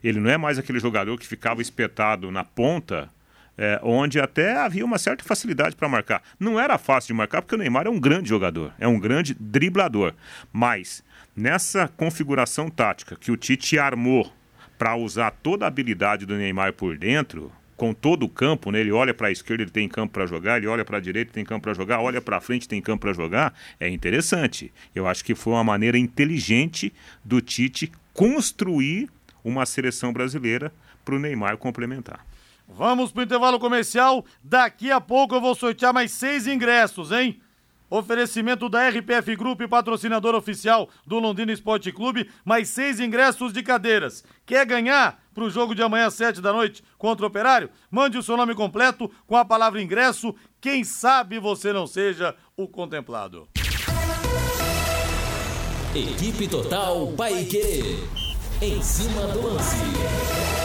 [0.04, 3.10] Ele não é mais aquele jogador que ficava espetado na ponta
[3.58, 6.22] é, onde até havia uma certa facilidade para marcar.
[6.38, 9.34] Não era fácil de marcar, porque o Neymar é um grande jogador, é um grande
[9.38, 10.14] driblador.
[10.52, 11.02] Mas
[11.34, 14.32] nessa configuração tática que o Tite armou
[14.78, 18.80] para usar toda a habilidade do Neymar por dentro, com todo o campo, né?
[18.80, 21.32] ele olha para a esquerda, ele tem campo para jogar, ele olha para a direita,
[21.32, 24.72] tem campo para jogar, olha para frente, tem campo para jogar, é interessante.
[24.94, 26.92] Eu acho que foi uma maneira inteligente
[27.22, 29.10] do Tite construir
[29.44, 30.72] uma seleção brasileira
[31.04, 32.25] para o Neymar complementar.
[32.68, 34.24] Vamos pro intervalo comercial.
[34.42, 37.40] Daqui a pouco eu vou sortear mais seis ingressos, hein?
[37.88, 44.24] Oferecimento da RPF Group, patrocinador oficial do Londrina Esporte Clube, mais seis ingressos de cadeiras.
[44.44, 47.70] Quer ganhar para o jogo de amanhã às sete da noite contra o Operário?
[47.88, 50.34] Mande o seu nome completo com a palavra ingresso.
[50.60, 53.48] Quem sabe você não seja o contemplado.
[55.94, 58.02] Equipe Total Paique.
[58.60, 60.55] Em cima do lance.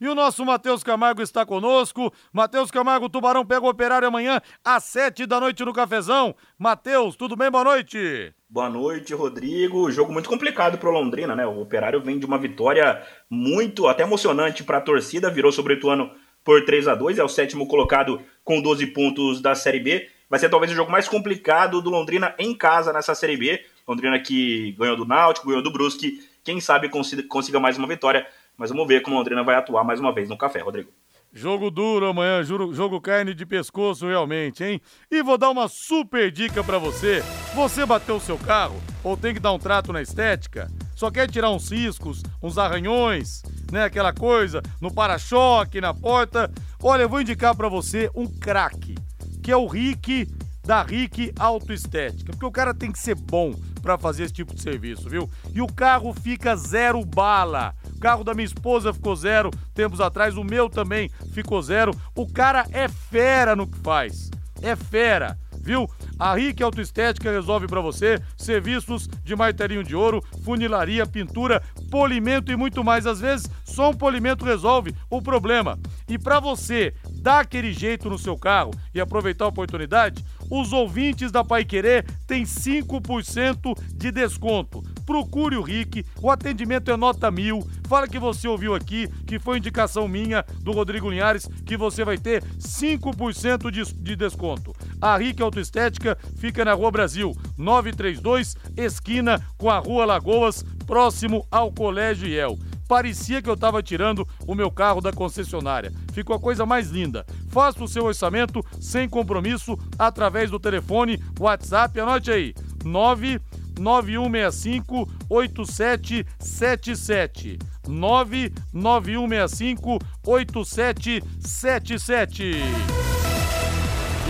[0.00, 2.12] E o nosso Matheus Camargo está conosco.
[2.32, 6.34] Matheus Camargo, Tubarão pega o operário amanhã às sete da noite no cafezão.
[6.58, 7.50] Matheus, tudo bem?
[7.50, 8.34] Boa noite.
[8.48, 9.90] Boa noite, Rodrigo.
[9.90, 11.46] Jogo muito complicado para o Londrina, né?
[11.46, 15.76] O Operário vem de uma vitória muito, até emocionante para a torcida, virou sobre o
[15.76, 16.10] Ituano
[16.46, 20.08] por 3 a 2 é o sétimo colocado com 12 pontos da Série B.
[20.30, 23.64] Vai ser talvez o jogo mais complicado do Londrina em casa nessa Série B.
[23.86, 28.24] Londrina que ganhou do Náutico, ganhou do Brusque, quem sabe consiga mais uma vitória,
[28.56, 30.90] mas vamos ver como o Londrina vai atuar mais uma vez no café, Rodrigo.
[31.32, 34.80] Jogo duro amanhã, jogo, carne de pescoço realmente, hein?
[35.10, 37.22] E vou dar uma super dica para você.
[37.54, 40.70] Você bateu o seu carro ou tem que dar um trato na estética?
[40.94, 43.84] Só quer tirar uns ciscos, uns arranhões, né?
[43.84, 46.50] Aquela coisa no para-choque, na porta.
[46.82, 48.94] Olha, eu vou indicar para você um craque,
[49.42, 50.26] que é o Rick
[50.66, 54.60] da Rick Autoestética, porque o cara tem que ser bom para fazer esse tipo de
[54.60, 55.30] serviço, viu?
[55.54, 57.72] E o carro fica zero bala.
[57.94, 61.92] O carro da minha esposa ficou zero tempos atrás, o meu também ficou zero.
[62.16, 64.28] O cara é fera no que faz.
[64.60, 65.90] É fera viu?
[66.18, 71.60] A Rick Autoestética resolve para você serviços de martelinho de ouro, funilaria, pintura,
[71.90, 73.04] polimento e muito mais.
[73.04, 75.76] Às vezes, só um polimento resolve o problema.
[76.08, 81.30] E para você dar aquele jeito no seu carro e aproveitar a oportunidade, os ouvintes
[81.30, 84.82] da Pai Querer têm 5% de desconto.
[85.04, 87.66] Procure o Rick, o atendimento é nota mil.
[87.88, 92.18] Fala que você ouviu aqui, que foi indicação minha do Rodrigo Linhares, que você vai
[92.18, 94.74] ter 5% de, de desconto.
[95.00, 101.72] A Rick Autoestética fica na Rua Brasil, 932, esquina com a Rua Lagoas, próximo ao
[101.72, 105.90] Colégio IEL parecia que eu estava tirando o meu carro da concessionária.
[106.12, 107.24] Ficou a coisa mais linda.
[107.48, 117.58] Faça o seu orçamento sem compromisso através do telefone WhatsApp, anote aí, 99165 8777.
[117.88, 122.52] 99165 8777.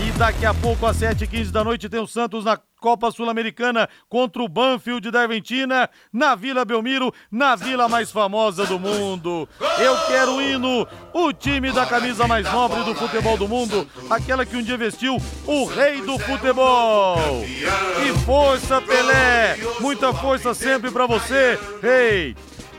[0.07, 4.41] E daqui a pouco, às 7h15 da noite, tem o Santos na Copa Sul-Americana contra
[4.41, 9.49] o Banfield da Argentina, na Vila Belmiro, na vila mais famosa do mundo.
[9.77, 14.45] Eu quero o hino, o time da camisa mais nobre do futebol do mundo, aquela
[14.45, 17.17] que um dia vestiu o rei do futebol.
[17.45, 19.57] E força, Pelé!
[19.81, 22.33] Muita força sempre para você, rei!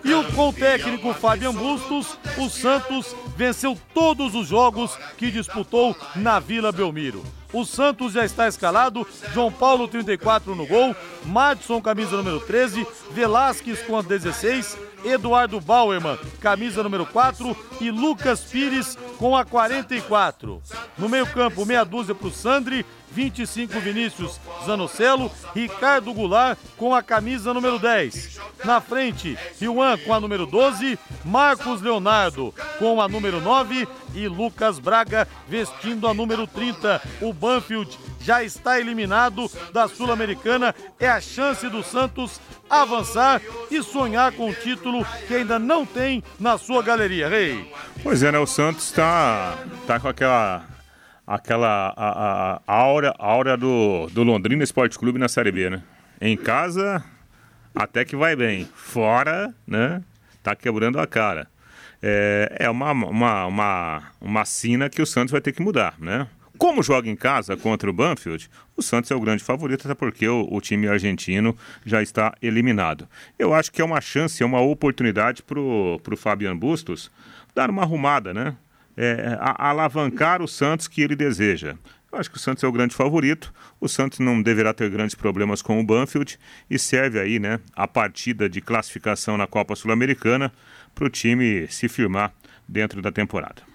[0.05, 6.39] E com o técnico Fabian Bustos, o Santos venceu todos os jogos que disputou na
[6.39, 7.23] Vila Belmiro.
[7.53, 10.95] O Santos já está escalado, João Paulo 34 no gol,
[11.25, 18.41] Madison camisa número 13, Velasquez com a 16, Eduardo Bauerman, camisa número 4 e Lucas
[18.41, 20.63] Pires com a 44.
[20.99, 27.55] No meio-campo, meia dúzia para o Sandri, 25 Vinícius Zanocelo, Ricardo Goulart com a camisa
[27.55, 28.39] número 10.
[28.65, 34.79] Na frente, Juan com a número 12, Marcos Leonardo com a número 9 e Lucas
[34.79, 37.01] Braga vestindo a número 30.
[37.21, 40.75] O Banfield já está eliminado da Sul-Americana.
[40.99, 43.41] É a chance do Santos avançar
[43.71, 47.73] e sonhar com o título que ainda não tem na sua galeria, Rei.
[48.03, 48.39] Pois é, né?
[48.39, 49.57] O Santos está
[49.87, 50.78] tá com aquela
[51.29, 55.69] aquela a, a, a aura, a aura do, do Londrina Esporte Clube na Série B,
[55.69, 55.83] né?
[56.19, 57.05] Em casa,
[57.75, 58.67] até que vai bem.
[58.75, 60.03] Fora, né?
[60.43, 61.47] Tá quebrando a cara.
[62.03, 66.27] É, é uma, uma, uma, uma sina que o Santos vai ter que mudar, né?
[66.57, 70.27] Como joga em casa contra o Banfield, o Santos é o grande favorito, até porque
[70.27, 73.07] o, o, time argentino já está eliminado.
[73.39, 77.13] Eu acho que é uma chance, é uma oportunidade para o Fabian Bustos
[77.55, 78.57] dar uma arrumada, né?
[78.99, 81.77] É, a, alavancar o Santos que ele deseja.
[82.11, 83.53] Eu acho que o Santos é o grande favorito.
[83.81, 86.39] O Santos não deverá ter grandes problemas com o Banfield
[86.69, 90.53] e serve aí, né, a partida de classificação na Copa Sul-Americana
[90.95, 92.33] para o time se firmar
[92.67, 93.68] dentro da temporada.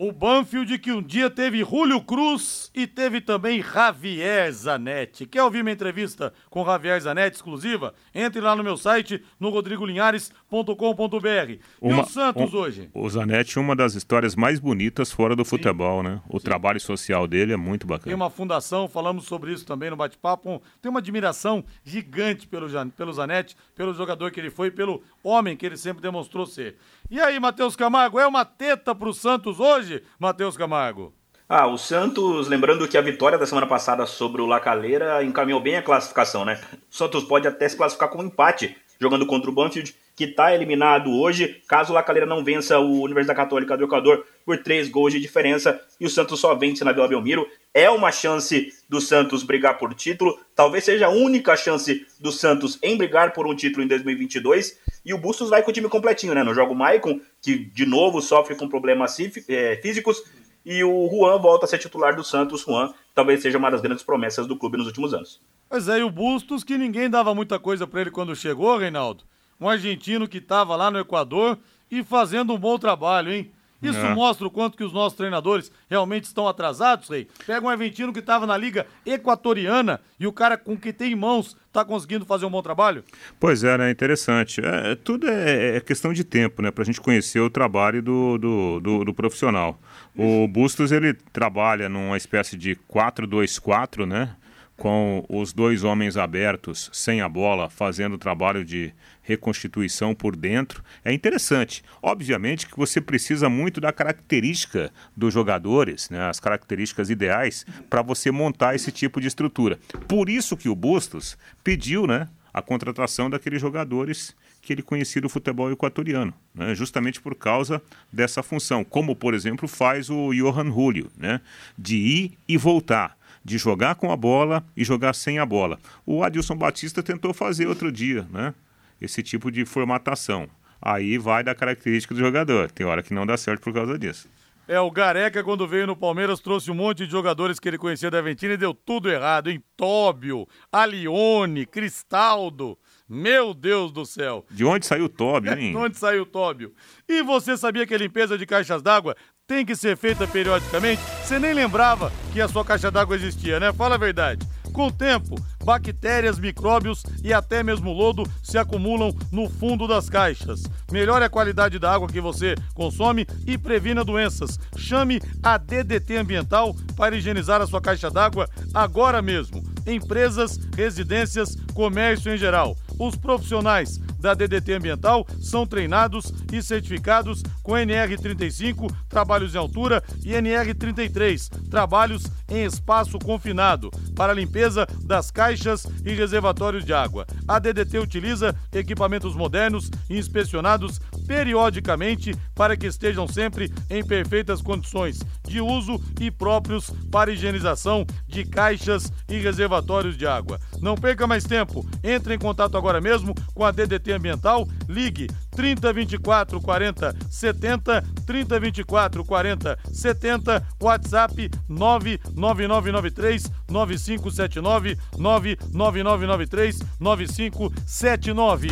[0.00, 5.26] O Banfield que um dia teve Julio Cruz e teve também Javier Zanetti.
[5.26, 7.92] Quer ouvir minha entrevista com Javier Zanetti exclusiva?
[8.14, 11.58] Entre lá no meu site, no rodrigolinhares.com.br.
[11.82, 12.88] E o Santos um, hoje?
[12.94, 16.10] O Zanetti, uma das histórias mais bonitas fora do futebol, Sim.
[16.10, 16.20] né?
[16.28, 16.44] O Sim.
[16.44, 18.04] trabalho social dele é muito bacana.
[18.04, 20.62] Tem uma fundação, falamos sobre isso também no bate-papo.
[20.80, 25.64] Tem uma admiração gigante pelo, pelo Zanetti, pelo jogador que ele foi, pelo homem que
[25.64, 26.76] ele sempre demonstrou ser.
[27.10, 31.14] E aí, Matheus Camargo, é uma teta pro Santos hoje, Matheus Camargo?
[31.48, 35.76] Ah, o Santos, lembrando que a vitória da semana passada sobre o Lacaleira encaminhou bem
[35.76, 36.60] a classificação, né?
[36.90, 40.52] O Santos pode até se classificar com um empate jogando contra o Banfield, que está
[40.52, 45.12] eliminado hoje, caso o Lacaleira não vença o Universidade Católica do Equador por três gols
[45.12, 47.46] de diferença e o Santos só vence na Vila Belmiro.
[47.72, 52.78] É uma chance do Santos brigar por título, talvez seja a única chance do Santos
[52.82, 54.80] em brigar por um título em 2022.
[55.04, 56.42] E o Bustos vai com o time completinho, né?
[56.42, 59.16] No jogo Maicon, que de novo sofre com problemas
[59.48, 60.22] é, físicos,
[60.64, 62.62] e o Juan volta a ser titular do Santos.
[62.62, 65.40] Juan talvez seja uma das grandes promessas do clube nos últimos anos.
[65.68, 69.24] Pois é, e o Bustos, que ninguém dava muita coisa para ele quando chegou, Reinaldo.
[69.60, 71.58] Um argentino que estava lá no Equador
[71.90, 73.50] e fazendo um bom trabalho, hein?
[73.80, 74.12] Isso é.
[74.12, 77.28] mostra o quanto que os nossos treinadores realmente estão atrasados, Rei.
[77.46, 81.14] Pega um argentino que estava na Liga Equatoriana e o cara com que tem em
[81.14, 83.04] mãos está conseguindo fazer um bom trabalho?
[83.38, 83.90] Pois é, né?
[83.90, 84.60] Interessante.
[84.60, 86.72] É, é tudo é, é, questão de tempo, né?
[86.72, 89.78] Para a gente conhecer o trabalho do, do, do, do profissional.
[90.16, 94.34] O Bustos, ele trabalha numa espécie de 4-2-4, né?
[94.78, 100.84] Com os dois homens abertos, sem a bola, fazendo o trabalho de reconstituição por dentro.
[101.04, 101.82] É interessante.
[102.00, 108.30] Obviamente que você precisa muito da característica dos jogadores, né, as características ideais, para você
[108.30, 109.80] montar esse tipo de estrutura.
[110.06, 115.28] Por isso que o Bustos pediu né, a contratação daqueles jogadores que ele conhecia do
[115.28, 121.10] futebol equatoriano, né, justamente por causa dessa função, como, por exemplo, faz o Johan Julio,
[121.16, 121.40] né,
[121.76, 123.17] de ir e voltar
[123.48, 125.78] de jogar com a bola e jogar sem a bola.
[126.04, 128.54] O Adilson Batista tentou fazer outro dia, né?
[129.00, 130.48] Esse tipo de formatação.
[130.80, 132.70] Aí vai da característica do jogador.
[132.70, 134.28] Tem hora que não dá certo por causa disso.
[134.68, 138.10] É, o Gareca, quando veio no Palmeiras, trouxe um monte de jogadores que ele conhecia
[138.10, 139.62] da Aventina e deu tudo errado, hein?
[139.74, 142.78] Tóbio, Alione, Cristaldo.
[143.08, 144.44] Meu Deus do céu.
[144.50, 145.70] De onde saiu o Tóbio, hein?
[145.70, 146.74] de onde saiu o Tóbio?
[147.08, 149.16] E você sabia que a limpeza de caixas d'água
[149.48, 151.00] tem que ser feita periodicamente?
[151.24, 153.72] Você nem lembrava que a sua caixa d'água existia, né?
[153.72, 154.46] Fala a verdade.
[154.74, 160.64] Com o tempo, bactérias, micróbios e até mesmo lodo se acumulam no fundo das caixas.
[160.92, 164.60] Melhore a qualidade da água que você consome e previna doenças.
[164.76, 169.62] Chame a DDT Ambiental para higienizar a sua caixa d'água agora mesmo.
[169.86, 172.76] Empresas, residências, comércio em geral.
[172.98, 180.30] Os profissionais da DDT Ambiental são treinados e certificados com NR35, trabalhos em altura, e
[180.30, 187.26] NR33, trabalhos em espaço confinado, para limpeza das caixas e reservatórios de água.
[187.46, 195.20] A DDT utiliza equipamentos modernos e inspecionados periodicamente para que estejam sempre em perfeitas condições
[195.46, 200.58] de uso e próprios para higienização de caixas e reservatórios de água.
[200.80, 205.28] Não perca mais tempo, entre em contato agora mesmo com a DDT Ambiental, ligue
[205.58, 218.68] 3024 40 70 3024 40 70 WhatsApp 99993 9579 99993 9579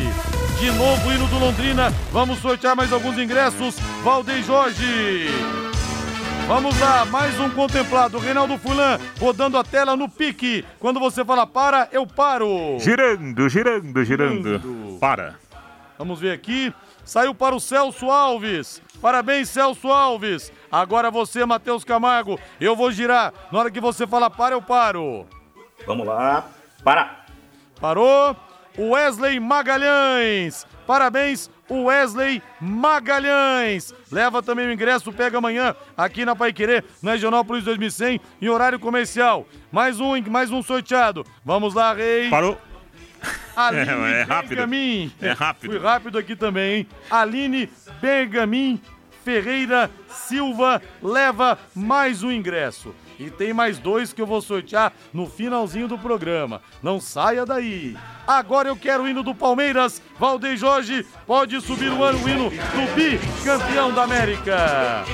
[0.60, 3.74] de novo hino do Londrina vamos sortear mais alguns ingressos
[4.04, 5.26] Valdem Jorge
[6.46, 8.18] Vamos lá, mais um contemplado.
[8.18, 10.64] Reinaldo Fulan rodando a tela no pique.
[10.78, 12.78] Quando você fala para, eu paro.
[12.78, 14.60] Girando, girando, girando.
[14.60, 14.98] girando.
[15.00, 15.34] Para.
[15.98, 16.72] Vamos ver aqui.
[17.04, 18.82] Saiu para o Celso Alves.
[19.00, 20.52] Parabéns, Celso Alves.
[20.70, 22.38] Agora você, Matheus Camargo.
[22.60, 23.32] Eu vou girar.
[23.52, 25.26] Na hora que você falar para, eu paro.
[25.86, 26.46] Vamos lá.
[26.82, 27.24] Para.
[27.80, 28.36] Parou.
[28.78, 30.66] Wesley Magalhães.
[30.86, 33.92] Parabéns, Wesley Magalhães.
[34.10, 38.78] Leva também o ingresso, pega amanhã aqui na Paiquerê, na Regional Plus 2100, em horário
[38.78, 39.46] comercial.
[39.72, 41.24] Mais um, mais um sorteado.
[41.44, 42.30] Vamos lá, Rei.
[42.30, 42.56] Parou.
[43.56, 44.48] Aline é, é rápido.
[44.50, 45.12] Bergamin.
[45.20, 45.70] É rápido.
[45.70, 46.88] Fui rápido aqui também, hein?
[47.10, 47.70] Aline
[48.00, 48.80] Bergamin
[49.24, 52.94] Ferreira Silva leva mais um ingresso.
[53.18, 56.60] E tem mais dois que eu vou sortear no finalzinho do programa.
[56.82, 57.96] Não saia daí.
[58.26, 60.02] Agora eu quero o hino do Palmeiras.
[60.18, 65.04] Valdeir Jorge, pode subir o ano, hino do bicampeão da América.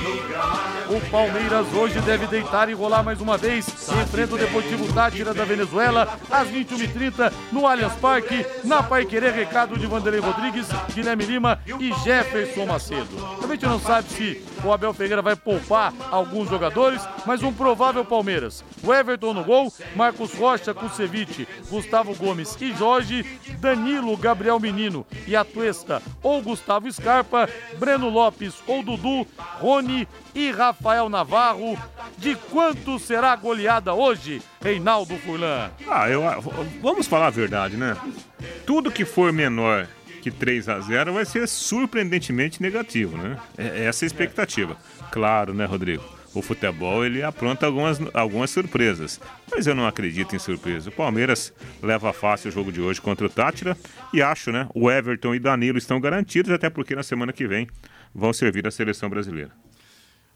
[0.89, 3.67] O Palmeiras hoje deve deitar e rolar mais uma vez.
[4.01, 8.45] Enfrenta o Deportivo Tátira da Venezuela às 21h30 no Allianz Parque.
[8.63, 13.09] Na Pai Querer, recado de Vanderlei Rodrigues, Guilherme Lima e Jefferson Macedo.
[13.43, 18.05] A gente não sabe se o Abel Ferreira vai poupar alguns jogadores, mas um provável
[18.05, 18.63] Palmeiras.
[18.83, 23.25] O Everton no gol, Marcos Rocha, Kusevich, Gustavo Gomes e Jorge,
[23.59, 24.92] Danilo, Gabriel Menino
[25.27, 29.25] e Atuesta ou Gustavo Scarpa, Breno Lopes ou Dudu,
[29.59, 31.77] Rony e Rafael Navarro.
[32.17, 35.71] De quanto será goleada hoje, Reinaldo Furlan?
[35.87, 36.21] Ah, eu,
[36.81, 37.97] vamos falar a verdade, né?
[38.65, 39.87] Tudo que for menor
[40.21, 43.37] que 3 a 0 vai ser surpreendentemente negativo, né?
[43.57, 44.77] É, é essa a expectativa.
[45.11, 46.03] Claro, né, Rodrigo?
[46.33, 49.21] O futebol ele apronta algumas, algumas surpresas,
[49.51, 50.89] mas eu não acredito em surpresa.
[50.89, 53.77] O Palmeiras leva fácil o jogo de hoje contra o Tátira
[54.11, 54.67] e acho, né?
[54.73, 57.67] O Everton e Danilo estão garantidos, até porque na semana que vem
[58.13, 59.51] vão servir a seleção brasileira.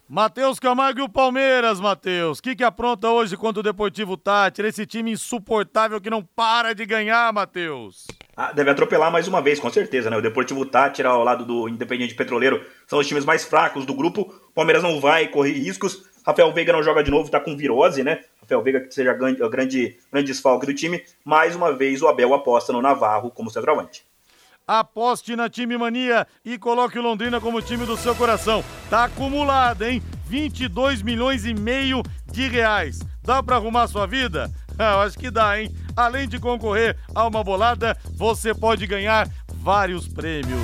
[0.08, 2.38] Matheus Camargo e o Palmeiras, Matheus.
[2.38, 4.68] O que, que apronta hoje contra o Deportivo Tátira?
[4.68, 8.06] Esse time insuportável que não para de ganhar, Matheus.
[8.40, 10.16] Ah, deve atropelar mais uma vez, com certeza, né?
[10.16, 14.32] O Deportivo Tátira ao lado do Independiente Petroleiro são os times mais fracos do grupo.
[14.50, 16.04] O Palmeiras não vai correr riscos.
[16.24, 18.20] Rafael Veiga não joga de novo, tá com virose, né?
[18.40, 21.02] Rafael Veiga que seja grande, grande, grande desfalque do time.
[21.24, 24.06] Mais uma vez o Abel aposta no Navarro como centroavante.
[24.64, 28.62] Aposte na time mania e coloque o Londrina como time do seu coração.
[28.88, 30.00] Tá acumulado, hein?
[30.28, 33.00] 22 milhões e meio de reais.
[33.20, 34.48] Dá para arrumar sua vida?
[34.80, 35.74] Ah, acho que dá, hein?
[35.98, 40.60] Além de concorrer a uma bolada, você pode ganhar vários prêmios.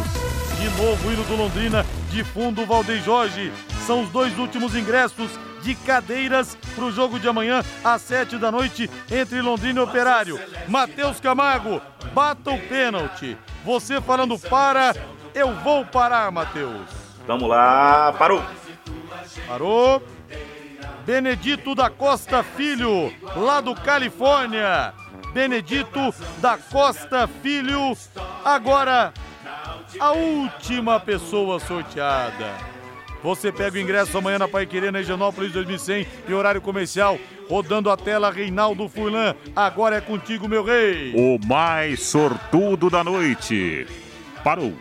[0.61, 3.53] De novo, hino do Londrina, de fundo Valdeir Jorge.
[3.85, 8.53] São os dois últimos ingressos de cadeiras para o jogo de amanhã às sete da
[8.53, 10.39] noite entre Londrina e Operário.
[10.69, 11.83] Matheus Camargo,
[12.13, 13.37] bata o pênalti.
[13.65, 14.95] Você falando para,
[15.35, 16.87] eu vou parar, Matheus.
[17.27, 18.41] Vamos lá, parou.
[19.49, 20.01] Parou.
[21.05, 24.95] Benedito da Costa Filho, lá do Califórnia.
[25.35, 27.97] Benedito da Costa Filho.
[28.45, 29.13] Agora,
[29.99, 32.55] a última pessoa sorteada.
[33.21, 37.19] Você pega o ingresso amanhã na Pai Querer, na Higienópolis 2100, em horário comercial,
[37.49, 39.35] rodando a tela Reinaldo Furlan.
[39.57, 41.13] Agora é contigo, meu rei.
[41.17, 43.89] O mais sortudo da noite.
[44.45, 44.73] Parou.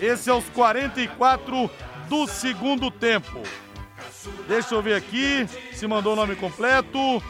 [0.00, 1.68] Esse é os 44
[2.08, 3.42] do segundo tempo.
[4.46, 7.20] Deixa eu ver aqui se mandou o nome completo.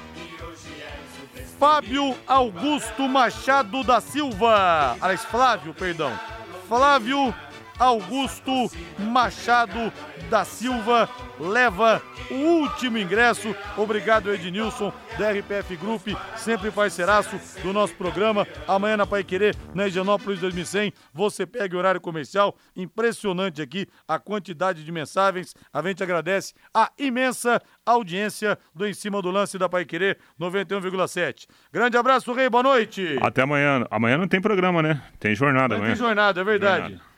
[1.63, 4.97] Fábio Augusto Machado da Silva.
[5.01, 6.11] Aliás, Flávio, perdão.
[6.67, 7.33] Flávio
[7.79, 9.93] Augusto Machado
[10.29, 11.09] da Silva
[11.43, 13.55] leva o último ingresso.
[13.77, 18.47] Obrigado, Ednilson, da RPF Group, sempre parceiraço do nosso programa.
[18.67, 22.57] Amanhã na Pai Querer, na Higienópolis 2100, você pega o horário comercial.
[22.77, 25.55] Impressionante aqui a quantidade de mensagens.
[25.73, 31.47] A gente agradece a imensa audiência do Em Cima do Lance da Pai Querer 91,7.
[31.73, 33.19] Grande abraço, Rei, boa noite.
[33.21, 33.85] Até amanhã.
[33.91, 35.03] Amanhã não tem programa, né?
[35.19, 35.91] Tem jornada amanhã.
[35.91, 36.83] Tem jornada, é verdade.
[36.91, 37.12] Jornada.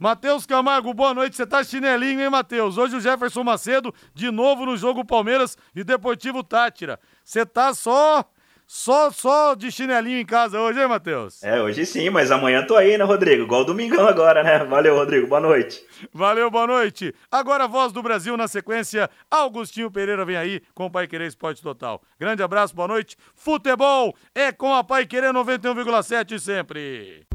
[0.00, 1.36] Matheus Camargo, boa noite.
[1.36, 2.78] Você tá chinelinho, hein, Matheus?
[2.78, 6.98] Hoje o Jefferson Macedo, de novo no jogo Palmeiras e Deportivo Tátira.
[7.22, 8.24] Você tá só.
[8.72, 11.42] Só, só de chinelinho em casa hoje, hein, Matheus?
[11.42, 13.42] É, hoje sim, mas amanhã tô aí, né, Rodrigo?
[13.42, 14.64] Igual domingão agora, né?
[14.64, 15.26] Valeu, Rodrigo.
[15.26, 15.84] Boa noite.
[16.14, 17.12] Valeu, boa noite.
[17.30, 19.10] Agora, voz do Brasil na sequência.
[19.28, 22.00] Augustinho Pereira vem aí com o Pai Querer Esporte Total.
[22.18, 23.16] Grande abraço, boa noite.
[23.34, 27.26] Futebol é com a Pai Querer 91,7 sempre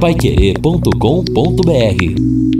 [0.00, 2.59] paiquerê.com.br